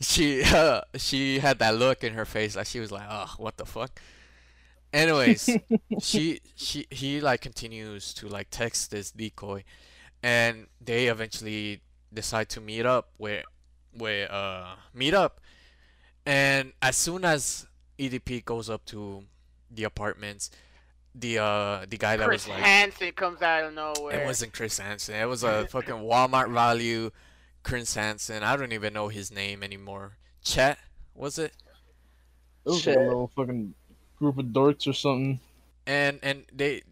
[0.00, 3.56] she uh, she had that look in her face like she was like, oh, what
[3.56, 4.00] the fuck.
[4.92, 5.48] Anyways,
[6.00, 9.64] she she he like continues to like text this decoy,
[10.22, 11.80] and they eventually
[12.12, 13.44] decide to meet up where
[13.96, 15.40] where uh meet up,
[16.26, 17.66] and as soon as
[17.98, 19.24] EDP goes up to
[19.70, 20.50] the apartments,
[21.14, 24.20] the uh the guy that Chris was like Hansen comes out of nowhere.
[24.22, 25.14] it wasn't Chris Hansen.
[25.14, 27.10] It was a fucking Walmart value
[27.62, 28.42] Chris Hansen.
[28.42, 30.16] I don't even know his name anymore.
[30.42, 30.78] Chet
[31.14, 31.52] was it?
[32.64, 32.96] It was like Shit.
[32.96, 33.74] a little fucking
[34.18, 35.40] group of dorks or something.
[35.86, 36.82] And and they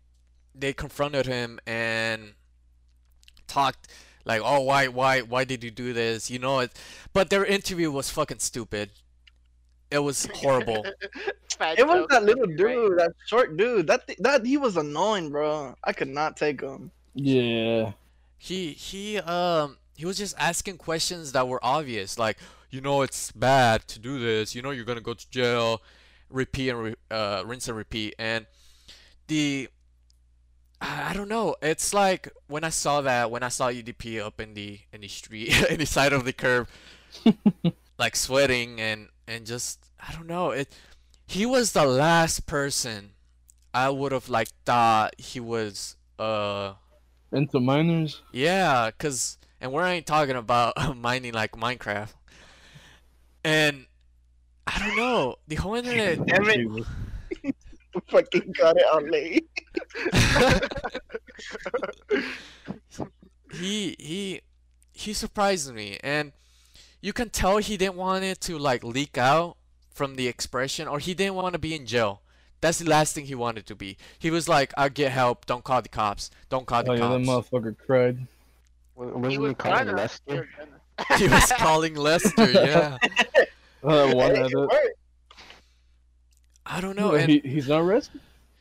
[0.54, 2.34] they confronted him and
[3.46, 3.88] talked
[4.24, 6.72] like, "Oh, why why why did you do this?" You know it.
[7.12, 8.90] But their interview was fucking stupid.
[9.90, 10.84] It was horrible.
[11.62, 12.56] It was that little right?
[12.56, 13.86] dude, that short dude.
[13.86, 15.76] That th- that he was annoying, bro.
[15.84, 16.90] I could not take him.
[17.14, 17.92] Yeah.
[18.38, 22.38] He he um he was just asking questions that were obvious, like
[22.70, 24.54] you know it's bad to do this.
[24.54, 25.82] You know you're gonna go to jail.
[26.30, 28.14] Repeat and re uh, rinse and repeat.
[28.18, 28.46] And
[29.26, 29.68] the
[30.80, 31.56] I I don't know.
[31.60, 35.08] It's like when I saw that when I saw EDP up in the in the
[35.08, 36.68] street in the side of the curb,
[37.98, 40.50] like sweating and and just I don't know.
[40.50, 40.68] It
[41.26, 43.12] he was the last person
[43.72, 46.74] I would have like thought he was uh
[47.32, 48.22] Into miners.
[48.32, 52.14] yeah, cause and we're ain't talking about mining like Minecraft.
[53.44, 53.86] And
[54.66, 56.26] I don't know, the whole internet.
[56.26, 57.54] Damn it.
[58.10, 59.48] Fucking got it out late.
[63.52, 64.40] he he
[64.92, 66.32] he surprised me, and
[67.00, 69.56] you can tell he didn't want it to like leak out
[69.92, 72.22] from the expression, or he didn't want to be in jail.
[72.60, 73.96] That's the last thing he wanted to be.
[74.18, 75.46] He was like, "I'll get help.
[75.46, 76.30] Don't call the cops.
[76.50, 78.26] Don't call the Oh yeah, that cops." motherfucker cried.
[78.96, 80.48] Wasn't He he, was calling gonna- Lester?
[81.18, 82.50] he was calling Lester.
[82.52, 82.98] Yeah,
[83.82, 84.96] Uh, one Hey, it it.
[86.66, 87.12] I don't know.
[87.12, 88.20] No, And he, he's not arrested.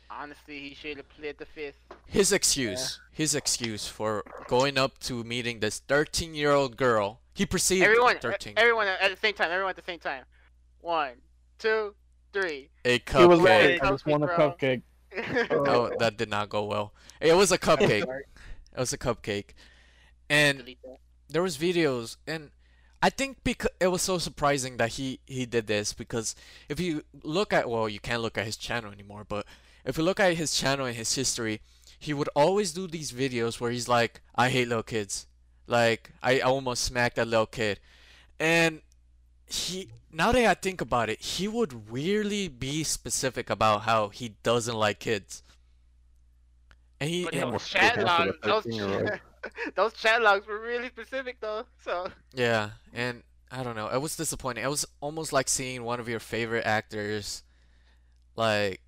[0.09, 1.75] Honestly, he should have played the fifth.
[2.05, 7.19] His excuse, his excuse for going up to meeting this 13-year-old girl.
[7.39, 9.49] He perceived Everyone, e- 13 everyone at the same time.
[9.49, 10.25] Everyone at the same time.
[10.81, 11.13] One,
[11.57, 11.95] two,
[12.33, 12.69] three.
[12.83, 13.19] a cupcake.
[13.21, 13.79] He was cupcake.
[13.79, 14.81] like, I just want a Cupcake,
[15.15, 15.47] cupcake.
[15.69, 16.93] Oh, that did not go well.
[17.21, 18.03] It was a cupcake.
[18.03, 19.51] It was a cupcake,
[20.29, 20.75] and
[21.29, 22.51] there was videos, and
[23.01, 26.35] I think because it was so surprising that he he did this because
[26.67, 29.45] if you look at well, you can't look at his channel anymore, but
[29.85, 31.61] if you look at his channel and his history,
[31.97, 35.25] he would always do these videos where he's like, "I hate little kids,"
[35.69, 37.79] like I almost smacked that little kid,
[38.39, 38.81] and
[39.45, 44.35] he now that I think about it, he would weirdly be specific about how he
[44.43, 45.43] doesn't like kids.
[46.99, 49.19] And he, But and- those almost chat spoke after the logs, those, 13-year-old.
[49.75, 51.65] those chat logs were really specific though.
[51.83, 53.87] So Yeah, and I don't know.
[53.87, 54.63] It was disappointing.
[54.63, 57.43] It was almost like seeing one of your favorite actors,
[58.35, 58.81] like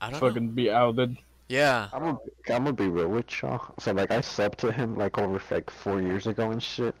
[0.00, 0.28] I don't know.
[0.28, 1.16] Fucking be outed.
[1.54, 3.62] Yeah, I'm gonna, I'm gonna be real with y'all.
[3.78, 6.96] So like I subbed to him like over like four years ago and shit.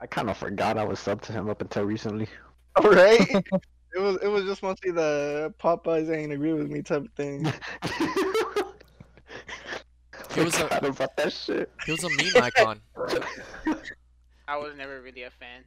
[0.00, 2.28] I kind of forgot I was subbed to him up until recently.
[2.76, 3.20] All right.
[3.94, 7.52] it was it was just mostly the Popeyes ain't agree with me type of thing.
[10.34, 11.70] He was a- forgot about that shit.
[11.86, 12.80] he was a meme icon.
[14.48, 15.62] I was never really a fan.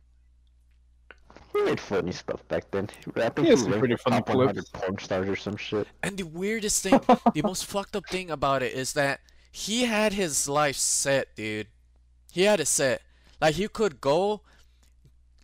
[1.53, 2.89] He made funny stuff back then.
[3.15, 4.69] I think He has he some ranked pretty funny top 100 clips.
[4.71, 5.87] porn stars or some shit.
[6.03, 6.99] And the weirdest thing,
[7.33, 11.67] the most fucked up thing about it is that he had his life set, dude.
[12.31, 13.01] He had it set.
[13.41, 14.41] Like he could go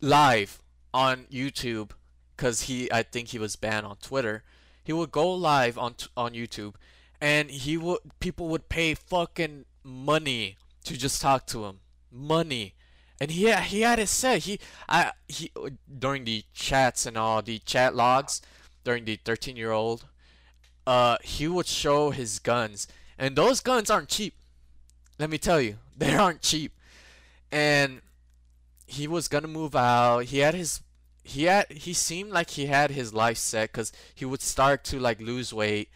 [0.02, 0.62] live
[0.94, 1.92] on YouTube
[2.38, 4.44] cuz he I think he was banned on Twitter.
[4.84, 6.76] He would go live on on YouTube
[7.22, 11.80] and he would people would pay fucking money to just talk to him.
[12.12, 12.76] Money.
[13.19, 14.43] And he he had it set.
[14.43, 15.52] He I he
[15.99, 18.41] during the chats and all the chat logs
[18.84, 20.06] during the 13 year old
[20.86, 22.88] uh he would show his guns.
[23.17, 24.36] And those guns aren't cheap.
[25.19, 26.73] Let me tell you they aren't cheap.
[27.52, 28.02] And
[28.86, 30.26] he was gonna move out.
[30.26, 30.82] He had his
[31.23, 34.99] he had he seemed like he had his life set because he would start to
[34.99, 35.89] like lose weight.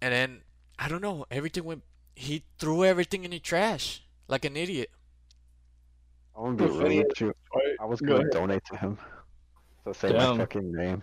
[0.00, 0.40] And then
[0.78, 1.82] i don't know everything went
[2.14, 4.90] he threw everything in the trash like an idiot
[6.36, 7.34] I'm gonna be Funny real with you.
[7.80, 8.30] I was gonna ahead.
[8.32, 8.98] donate to him.
[9.84, 10.36] So say Damn.
[10.38, 11.02] my fucking name.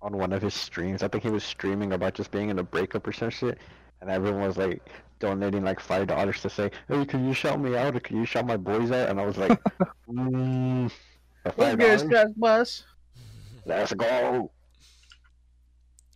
[0.00, 1.02] On one of his streams.
[1.02, 3.58] I think he was streaming about just being in a breakup or some shit.
[4.00, 4.82] And everyone was like
[5.20, 8.24] donating like five dollars to say, Hey, can you shout me out or can you
[8.24, 9.08] shout my boys out?
[9.10, 9.60] And I was like,
[10.08, 10.90] mm,
[11.44, 12.32] for five dollars?
[12.36, 12.84] bus.
[13.64, 14.50] Let's go.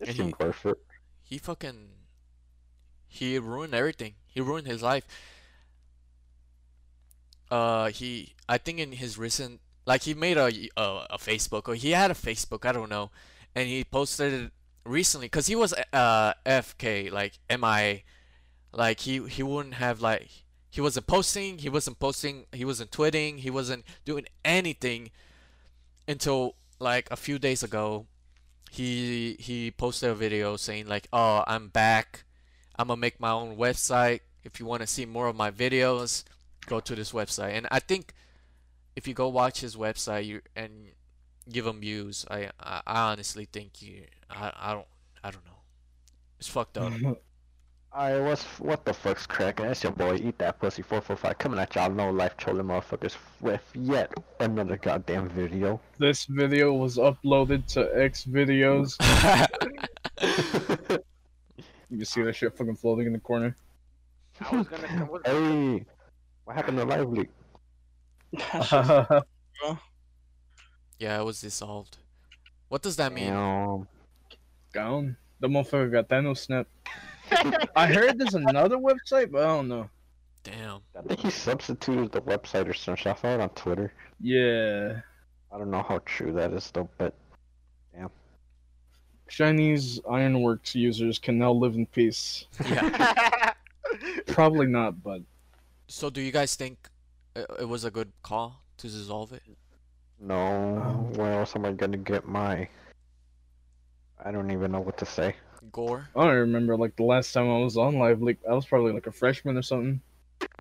[0.00, 0.78] It And seemed he- worth it.
[1.22, 1.90] he fucking
[3.08, 4.14] he ruined everything.
[4.26, 5.06] He ruined his life.
[7.50, 11.74] Uh, he I think in his recent like he made a a, a Facebook or
[11.74, 13.10] he had a Facebook I don't know,
[13.54, 14.52] and he posted it
[14.84, 18.00] recently because he was uh FK like MIA,
[18.72, 20.28] like he he wouldn't have like
[20.70, 25.10] he wasn't posting he wasn't posting he wasn't tweeting he wasn't doing anything
[26.08, 28.06] until like a few days ago.
[28.70, 32.24] He he posted a video saying like oh i'm back.
[32.78, 36.24] I'm gonna make my own website if you want to see more of my videos
[36.66, 38.12] go to this website and i think
[38.94, 40.90] if you go watch his website you and
[41.50, 44.86] give him views i i, I honestly think you I, I don't
[45.22, 45.52] i don't know
[46.38, 47.16] it's fucked up I
[47.92, 49.64] I was what the fuck's cracking?
[49.64, 53.62] That's your boy, eat that pussy 445 coming at y'all no life trolling motherfuckers with
[53.72, 55.80] yet another goddamn video.
[55.96, 58.98] This video was uploaded to X videos.
[61.90, 63.56] You can see that shit fucking floating in the corner.
[64.40, 65.84] I was gonna come with hey,
[66.46, 67.28] what happened to LiveLeak?
[70.98, 71.98] yeah, it was dissolved.
[72.68, 73.30] What does that mean?
[73.30, 73.88] Damn.
[74.72, 75.16] Down.
[75.40, 76.68] The motherfucker got Thanos snap.
[77.76, 79.90] I heard there's another website, but I don't know.
[80.44, 80.80] Damn.
[80.96, 83.12] I think he substituted the website or something.
[83.12, 83.92] I saw it on Twitter.
[84.20, 85.00] Yeah.
[85.52, 87.12] I don't know how true that is though, but
[87.92, 88.10] damn.
[89.28, 92.46] Chinese ironworks users can now live in peace.
[92.64, 93.52] Yeah.
[94.28, 95.22] Probably not, but
[95.88, 96.88] So do you guys think
[97.34, 99.42] it, it was a good call to dissolve it?
[100.18, 101.10] no.
[101.14, 102.68] Where else am I gonna get my?
[104.24, 105.36] I don't even know what to say.
[105.72, 106.08] Gore?
[106.16, 108.92] I don't remember like the last time I was on live like I was probably
[108.92, 110.00] like a freshman or something.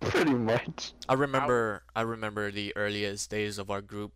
[0.02, 0.92] Pretty much.
[1.08, 4.12] I remember I remember the earliest days of our group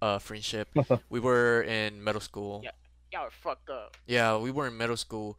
[0.00, 0.68] uh friendship.
[1.10, 2.60] we were in middle school.
[2.64, 2.70] Yeah.
[3.12, 3.96] Y'all are fucked up.
[4.06, 5.38] Yeah, we were in middle school.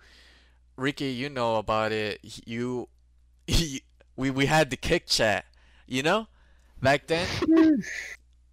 [0.76, 2.20] Ricky, you know about it.
[2.22, 2.89] He- You,
[3.47, 3.82] he,
[4.22, 5.45] we we had the Kik chat,
[5.88, 6.28] you know,
[6.82, 7.28] back then.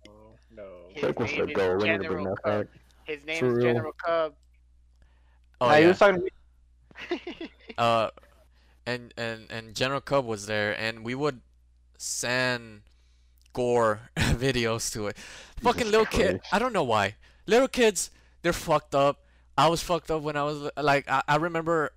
[0.09, 0.91] Oh, no.
[0.95, 1.77] His Take us to name go.
[1.77, 2.67] is We bring General that Cub.
[2.69, 2.69] back.
[3.05, 3.65] His name For is.
[3.65, 4.35] General Cub.
[5.61, 5.93] Oh Nah, yeah.
[5.93, 6.29] talking.
[7.79, 8.11] Uh,
[8.87, 11.41] and and and General Cub was there, and we would
[11.99, 12.83] send
[13.53, 15.17] gore videos to it.
[15.63, 16.41] Fucking Jesus little kid.
[16.53, 17.17] I don't know why.
[17.47, 18.11] Little kids,
[18.43, 19.25] they're fucked up.
[19.57, 21.93] I was fucked up when I was like I, I remember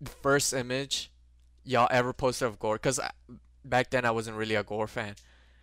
[0.00, 1.10] the first image
[1.64, 3.00] y'all ever posted of gore because
[3.64, 5.14] back then I wasn't really a gore fan.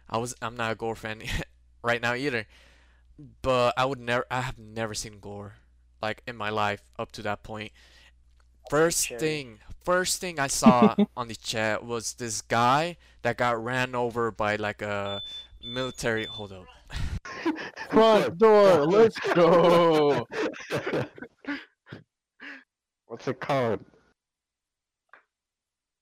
[0.10, 1.22] I was I'm not a gore fan
[1.84, 2.46] right now either.
[3.42, 5.54] But I would never I have never seen gore
[6.02, 7.72] like in my life up to that point.
[8.70, 9.20] First cherry.
[9.20, 14.32] thing first thing I saw on the chat was this guy that got ran over
[14.32, 15.22] by like a
[15.64, 16.66] military hold up.
[17.92, 20.28] Front door, let's go.
[23.08, 23.86] What's it called?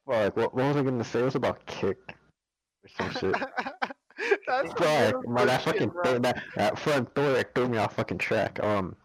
[0.09, 1.19] Fuck, what, what was I gonna say?
[1.21, 3.35] It was about Kik or some shit.
[4.47, 8.17] That's Fuck, my that fucking thing, that, that front door that threw me off fucking
[8.17, 8.61] track.
[8.63, 8.95] Um,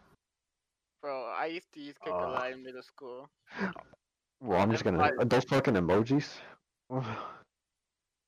[1.02, 2.30] Bro, I used to use Kik a Uh.
[2.30, 3.28] lot in middle school.
[4.40, 6.30] well, I'm just gonna Like- those fucking emojis.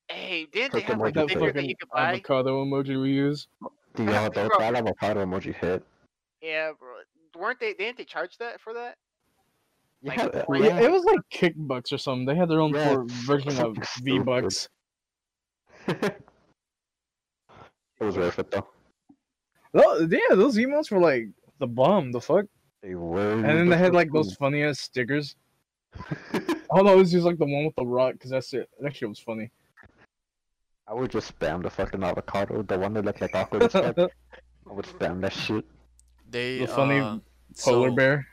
[0.09, 1.31] Hey, didn't they Click have them like like that this.
[1.33, 2.09] stickers that fucking you could buy?
[2.13, 3.49] avocado emoji we use.
[3.95, 4.59] The uh, those, Bro.
[4.61, 5.83] that avocado emoji hit.
[6.43, 6.97] Yeah, bro.
[7.41, 7.75] Weren't they?
[7.75, 8.97] Didn't they charge that for that?
[10.03, 12.27] Like, Yeah, the Yeah, it was like Kickbucks or something.
[12.27, 14.19] They had their own Yeah, version of V.
[14.19, 14.69] Bucks.
[15.89, 16.21] it
[18.01, 18.67] was worth it though.
[19.75, 21.29] Oh, yeah, those emotes were like
[21.59, 22.13] the bomb.
[22.13, 22.47] The fuck.
[22.83, 23.33] They were.
[23.35, 25.37] And then they had like those funny ass stickers.
[26.71, 28.69] Oh no, it was just like the one with the rock because that's it.
[28.81, 29.51] That shit was funny.
[30.89, 33.99] I would just spam the fucking avocado, the one that looked like awkward as fuck.
[34.69, 35.65] I would spam that shit.
[36.31, 37.19] They The funny uh,
[37.61, 38.27] Polar so- bear.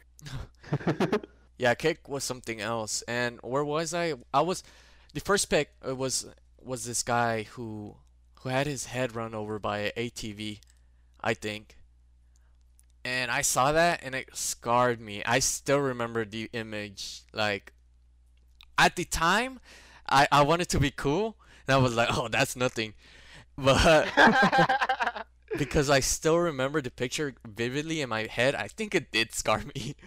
[1.64, 3.03] Yeah, Kik was something else.
[3.07, 4.16] And where was I?
[4.34, 4.64] I was
[5.14, 6.26] the first pick uh, was
[6.61, 7.95] was this guy who
[8.41, 10.59] who had his head run over by an ATV,
[11.22, 11.78] I think.
[13.05, 15.24] And I saw that and it scarred me.
[15.26, 17.22] I still remember the image.
[17.32, 17.72] Like
[18.78, 19.61] at the time,
[20.09, 22.93] I I wanted to be cool and I was like, "Oh, that's nothing."
[23.57, 24.09] But
[25.57, 29.64] because I still remember the picture vividly in my head, I think it did scar
[29.76, 29.95] me.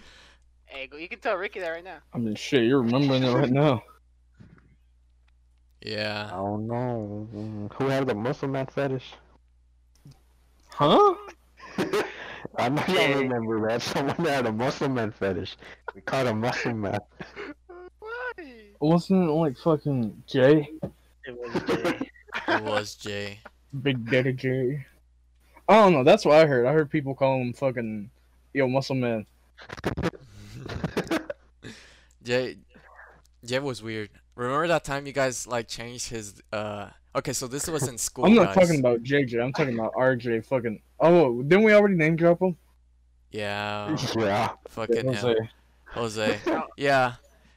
[0.67, 1.99] hey, you can tell Ricky that right now.
[2.13, 3.83] I mean, shit, you're remembering it right now.
[5.83, 6.29] Yeah.
[6.33, 7.29] I don't know.
[7.75, 9.13] Who had the muscle man fetish?
[10.69, 11.15] Huh?
[12.59, 13.09] I know Yeah.
[13.11, 13.83] y'all remember that.
[13.83, 15.57] Someone had a muscle man fetish.
[15.95, 16.99] We called him muscle man.
[18.01, 18.33] Why?
[18.81, 20.69] Wasn't it like fucking Jay?
[21.25, 22.11] It was Jay.
[22.49, 23.39] It was Jay.
[23.83, 24.85] Big Daddy Jay.
[25.69, 26.03] I don't know.
[26.03, 26.67] That's what I heard.
[26.67, 28.11] I heard people call him fucking
[28.55, 29.25] Yo Muscle Man.
[32.23, 32.57] Jay
[33.45, 34.11] Jay was weird.
[34.35, 38.27] Remember that time you guys like changed his uh okay, so this was in school.
[38.27, 38.67] I'm not guys.
[38.67, 39.43] talking about JJ.
[39.43, 40.45] I'm talking about RJ.
[40.47, 40.81] Fucking.
[41.01, 42.57] Oh, didn't we already name drop him?
[43.31, 43.97] Yeah.
[44.17, 44.51] yeah.
[44.69, 45.35] Fucking hell.
[45.95, 46.39] Jose.
[46.45, 46.61] Jose.
[46.77, 47.15] Yeah.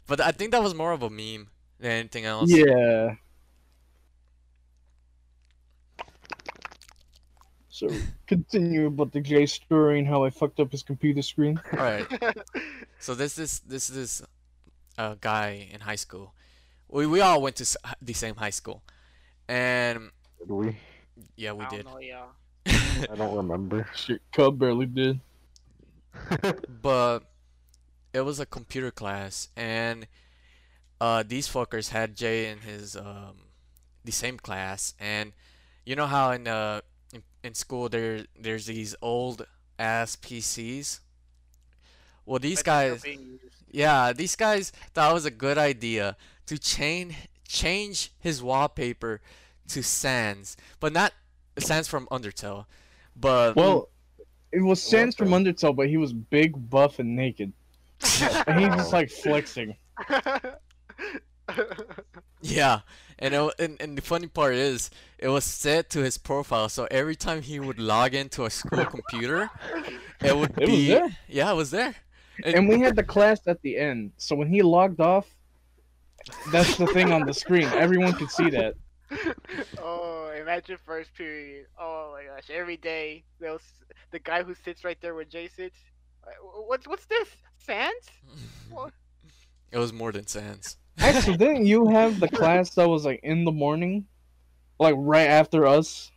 [0.07, 1.49] But I think that was more of a meme
[1.79, 2.49] than anything else.
[2.51, 3.15] Yeah.
[7.79, 7.87] So
[8.27, 11.61] continue about the Jay story and how I fucked up his computer screen.
[11.73, 12.07] Alright.
[13.01, 14.21] So this is this is
[14.97, 16.33] a guy in high school.
[16.89, 18.83] We we all went to the same high school.
[19.47, 20.77] And Did we?
[21.37, 21.85] yeah, we I did.
[21.85, 22.31] don't know, y'all.
[22.67, 23.87] I don't remember.
[23.95, 25.21] Shit, Cub barely did.
[26.81, 27.19] but
[28.11, 30.05] it was a computer class and
[30.99, 33.47] uh, these fuckers had Jay in his um,
[34.03, 35.31] the same class, and
[35.85, 36.81] you know how in uh
[37.43, 39.45] in, in school there there's these old
[39.77, 40.99] ass PCs.
[42.25, 43.05] Well, these But guys,
[43.71, 46.15] yeah, these guys thought it was a good idea
[46.45, 47.15] to chain
[47.47, 49.21] change his wallpaper
[49.69, 51.13] to Sans, but not
[51.57, 52.65] Sans from Undertale,
[53.15, 53.89] but Well,
[54.51, 57.51] it was Sans from What Undertale, but he was big, buff, and naked.
[58.47, 59.75] And he's just like flexing.
[62.41, 62.81] Yeah,
[63.19, 66.87] and, it, and and the funny part is, it was set to his profile, so
[66.89, 69.49] every time he would log into a school computer,
[70.21, 71.09] it would It was be there.
[71.27, 71.95] yeah, it was there.
[72.43, 75.27] And we had the class at the end, so when he logged off,
[76.51, 77.67] that's the thing on the screen.
[77.73, 78.75] Everyone could see that.
[79.81, 81.65] oh, imagine first period.
[81.79, 83.59] Oh my gosh, every day they'll
[84.11, 85.77] the guy who sits right there where Jay sits.
[86.25, 86.31] uh,
[86.67, 87.29] What's what's this?
[87.57, 88.05] Sans?
[88.69, 88.93] What?
[89.71, 90.77] It was more than Sans.
[90.99, 94.05] Actually, didn't you have the class that was like in the morning,
[94.79, 96.11] like right after us,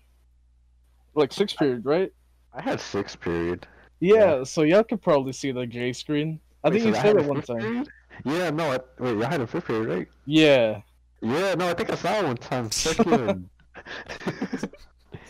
[1.14, 2.12] like sixth period, right?
[2.54, 3.66] I had six period.
[4.00, 6.40] Yeah, so y'all could probably see the J screen.
[6.64, 7.58] I Wait, think so you I said had it one time.
[7.60, 7.88] period?
[8.24, 10.08] Yeah, no, I, wait, I had a fifth period, right?
[10.26, 10.80] Yeah,
[11.20, 12.68] Yeah, no, I think I saw it one time.
[12.70, 13.48] Fucking.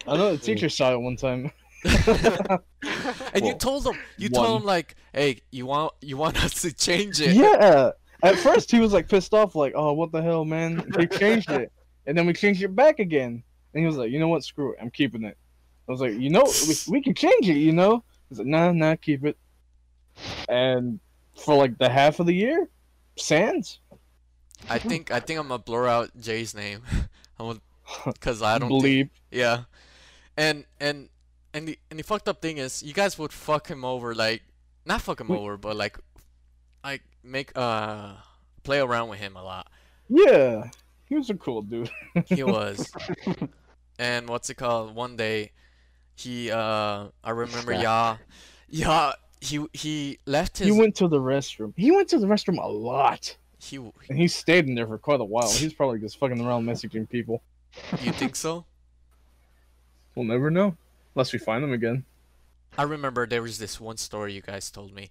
[0.07, 1.50] I know the teacher saw it one time.
[3.34, 4.44] And you told him, you one.
[4.44, 7.34] told him like, hey, you want you want us to change it?
[7.34, 7.90] Yeah.
[8.23, 10.85] At first, he was like pissed off, like, "Oh, what the hell, man?
[10.97, 11.73] We changed it,
[12.07, 13.43] and then we changed it back again."
[13.75, 14.45] And he was like, "You know what?
[14.45, 14.79] Screw it.
[14.81, 15.37] I'm keeping it."
[15.89, 17.57] I was like, "You know, we, we can change it.
[17.57, 19.37] You know?" He's like, "Nah, nah, keep it."
[20.49, 21.01] And
[21.35, 22.68] for like the half of the year,
[23.16, 23.81] Sans.
[24.70, 26.83] I think I think I'm gonna blur out Jay's name.
[27.41, 27.47] I'm
[28.05, 29.11] gonna, cause I don't Bleep.
[29.33, 29.64] Yeah,
[30.37, 31.09] and and
[31.53, 34.43] and the and the fucked up thing is, you guys would fuck him over, like
[34.87, 35.99] not fuck him We- over, but like
[37.23, 38.14] make uh
[38.62, 39.68] play around with him a lot.
[40.09, 40.70] Yeah,
[41.09, 41.91] he was a cool dude.
[42.27, 42.91] He was,
[43.99, 44.95] and what's it called?
[44.95, 45.53] One day,
[46.14, 48.16] he uh I remember yeah,
[48.68, 51.73] yeah he he left his He went to the restroom.
[51.77, 55.20] He went to the restroom a lot, he and he stayed in there for quite
[55.20, 55.51] a while.
[55.51, 57.43] He's probably just fucking around messaging people.
[58.03, 58.64] you think so?
[60.14, 60.77] We'll never know,
[61.14, 62.05] unless we find him again.
[62.77, 65.11] I remember there was this one story you guys told me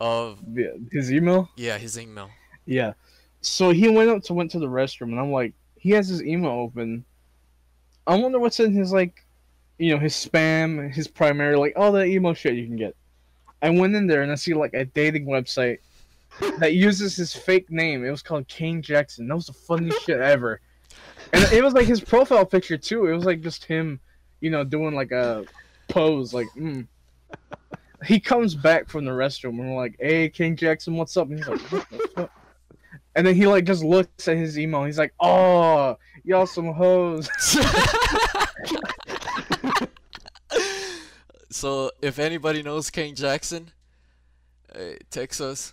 [0.00, 1.48] of Yeah, his email.
[1.56, 2.30] yeah his email.
[2.66, 2.92] Yeah.
[3.40, 6.22] So he went up to went to the restroom, and I'm like, he has his
[6.22, 7.04] email open.
[8.06, 9.24] I wonder what's in his like,
[9.78, 12.96] you know, his spam, his primary, like all the email shit you can get.
[13.62, 15.78] I went in there and I see like a dating website
[16.58, 18.04] that uses his fake name.
[18.04, 19.26] It was called Kane Jackson.
[19.28, 20.60] That was the funniest shit ever.
[21.32, 23.06] And it was like his profile picture too.
[23.06, 23.98] It was like just him,
[24.40, 25.44] you know, doing like a
[25.88, 26.46] pose, like.
[26.56, 26.86] Mm.
[28.04, 31.38] He comes back from the restroom and we're like, "Hey, King Jackson, what's up?" And
[31.38, 32.30] he's like, "What the fuck?"
[33.14, 34.84] And then he like just looks at his email.
[34.84, 37.30] He's like, "Oh, y'all some hoes."
[41.50, 43.70] so if anybody knows Kane Jackson,
[44.74, 45.72] uh, text us,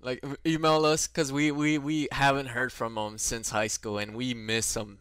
[0.00, 4.14] like email us, cause we we we haven't heard from him since high school, and
[4.14, 5.00] we miss him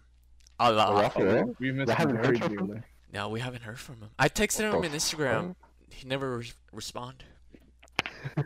[0.59, 1.13] a lot.
[1.15, 2.84] Oh, we miss I him haven't heard from him.
[3.13, 4.09] No, we haven't heard from him.
[4.20, 5.55] I texted him on in the Instagram.
[5.89, 7.23] He never re- respond.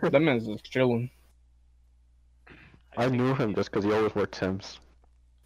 [0.02, 1.10] That man's just chilling.
[2.98, 4.80] I knew him just because he always wore Tims.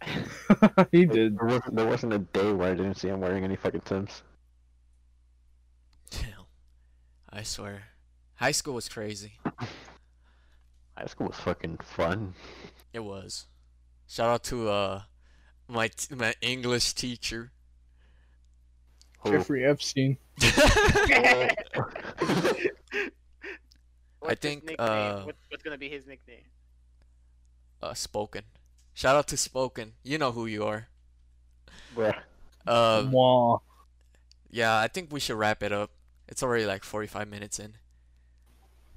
[0.92, 1.38] he did.
[1.38, 4.22] There wasn't, there wasn't a day where I didn't see him wearing any fucking Tims.
[7.36, 7.82] I swear,
[8.36, 9.38] high school was crazy.
[10.96, 12.32] High school was fucking fun.
[12.94, 13.44] It was.
[14.08, 15.02] Shout out to uh
[15.68, 17.52] my t- my English teacher.
[19.26, 20.16] Who- Jeffrey Epstein.
[24.28, 26.44] I think, uh, What, what's gonna be his nickname?
[27.82, 28.42] uh, Spoken.
[28.94, 29.92] Shout out to Spoken.
[30.02, 30.88] You know who you are.
[31.94, 32.16] Bruh.
[32.66, 33.58] Uh, Wah.
[34.50, 35.90] yeah, I think we should wrap it up.
[36.28, 37.74] It's already like 45 minutes in.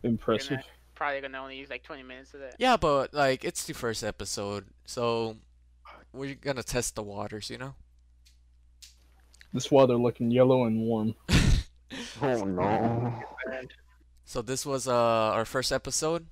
[0.02, 0.60] Impressive.
[0.96, 2.56] Probably gonna only use like 20 minutes of that.
[2.58, 5.36] Yeah, but like it's the first episode, so
[6.14, 7.76] we're gonna test the waters, you know.
[9.54, 11.16] This water looking yellow and warm.
[12.22, 13.14] Oh no.
[14.26, 14.94] So this was uh
[15.34, 16.28] our first episode.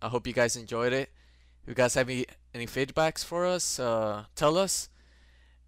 [0.00, 1.10] I hope you guys enjoyed it.
[1.62, 4.88] If you guys have any any feedbacks for us, uh tell us.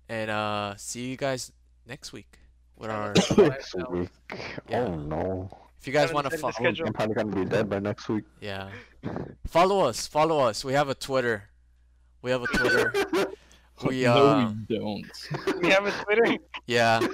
[0.09, 1.53] And uh see you guys
[1.87, 2.39] next week
[2.79, 3.93] with our us about Next ourselves.
[4.31, 4.41] week.
[4.71, 4.85] Yeah.
[4.85, 5.51] Oh no.
[5.79, 6.55] if you guys want to follow.
[6.59, 8.25] I'm probably gonna be dead by next week.
[8.41, 8.71] yeah.
[9.47, 10.65] Follow us, follow us.
[10.65, 11.51] We have a Twitter.
[12.23, 12.95] We have a Twitter.
[13.87, 15.05] We uh no, we don't.
[15.63, 16.37] We have a Twitter.
[16.67, 17.07] yeah.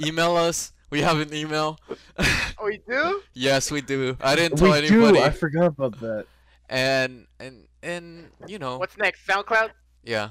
[0.00, 0.72] Email us.
[0.90, 1.78] We have an email.
[2.18, 2.26] Oh,
[2.64, 3.20] we do?
[3.34, 4.16] yes, we do.
[4.20, 5.18] I didn't tell We anybody.
[5.18, 5.24] do.
[5.24, 6.26] I forgot about that.
[6.68, 9.26] and and and you know, What's next?
[9.26, 9.70] SoundCloud?
[10.04, 10.30] yeah,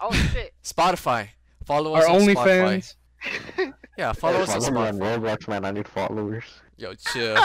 [0.00, 0.52] Oh shit.
[0.64, 1.28] Spotify.
[1.64, 2.94] Follow Our us on Spotify.
[3.62, 3.72] OnlyFans.
[3.96, 5.36] Yeah, follow us on Follow me on Spotify.
[5.36, 5.64] Roblox, man.
[5.64, 6.44] I need followers.
[6.76, 7.36] Yo, chill.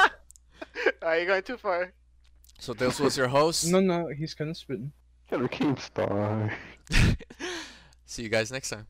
[1.01, 1.93] Are you going too far?
[2.59, 3.67] So this was your host.
[3.67, 4.91] No, no, he's kind of spitting.
[5.29, 6.51] Killer Keemstar.
[8.05, 8.87] See you guys next time.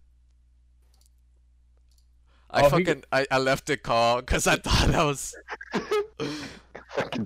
[2.51, 5.35] I oh, fucking I, I left the call because I thought that was
[6.95, 7.25] fucking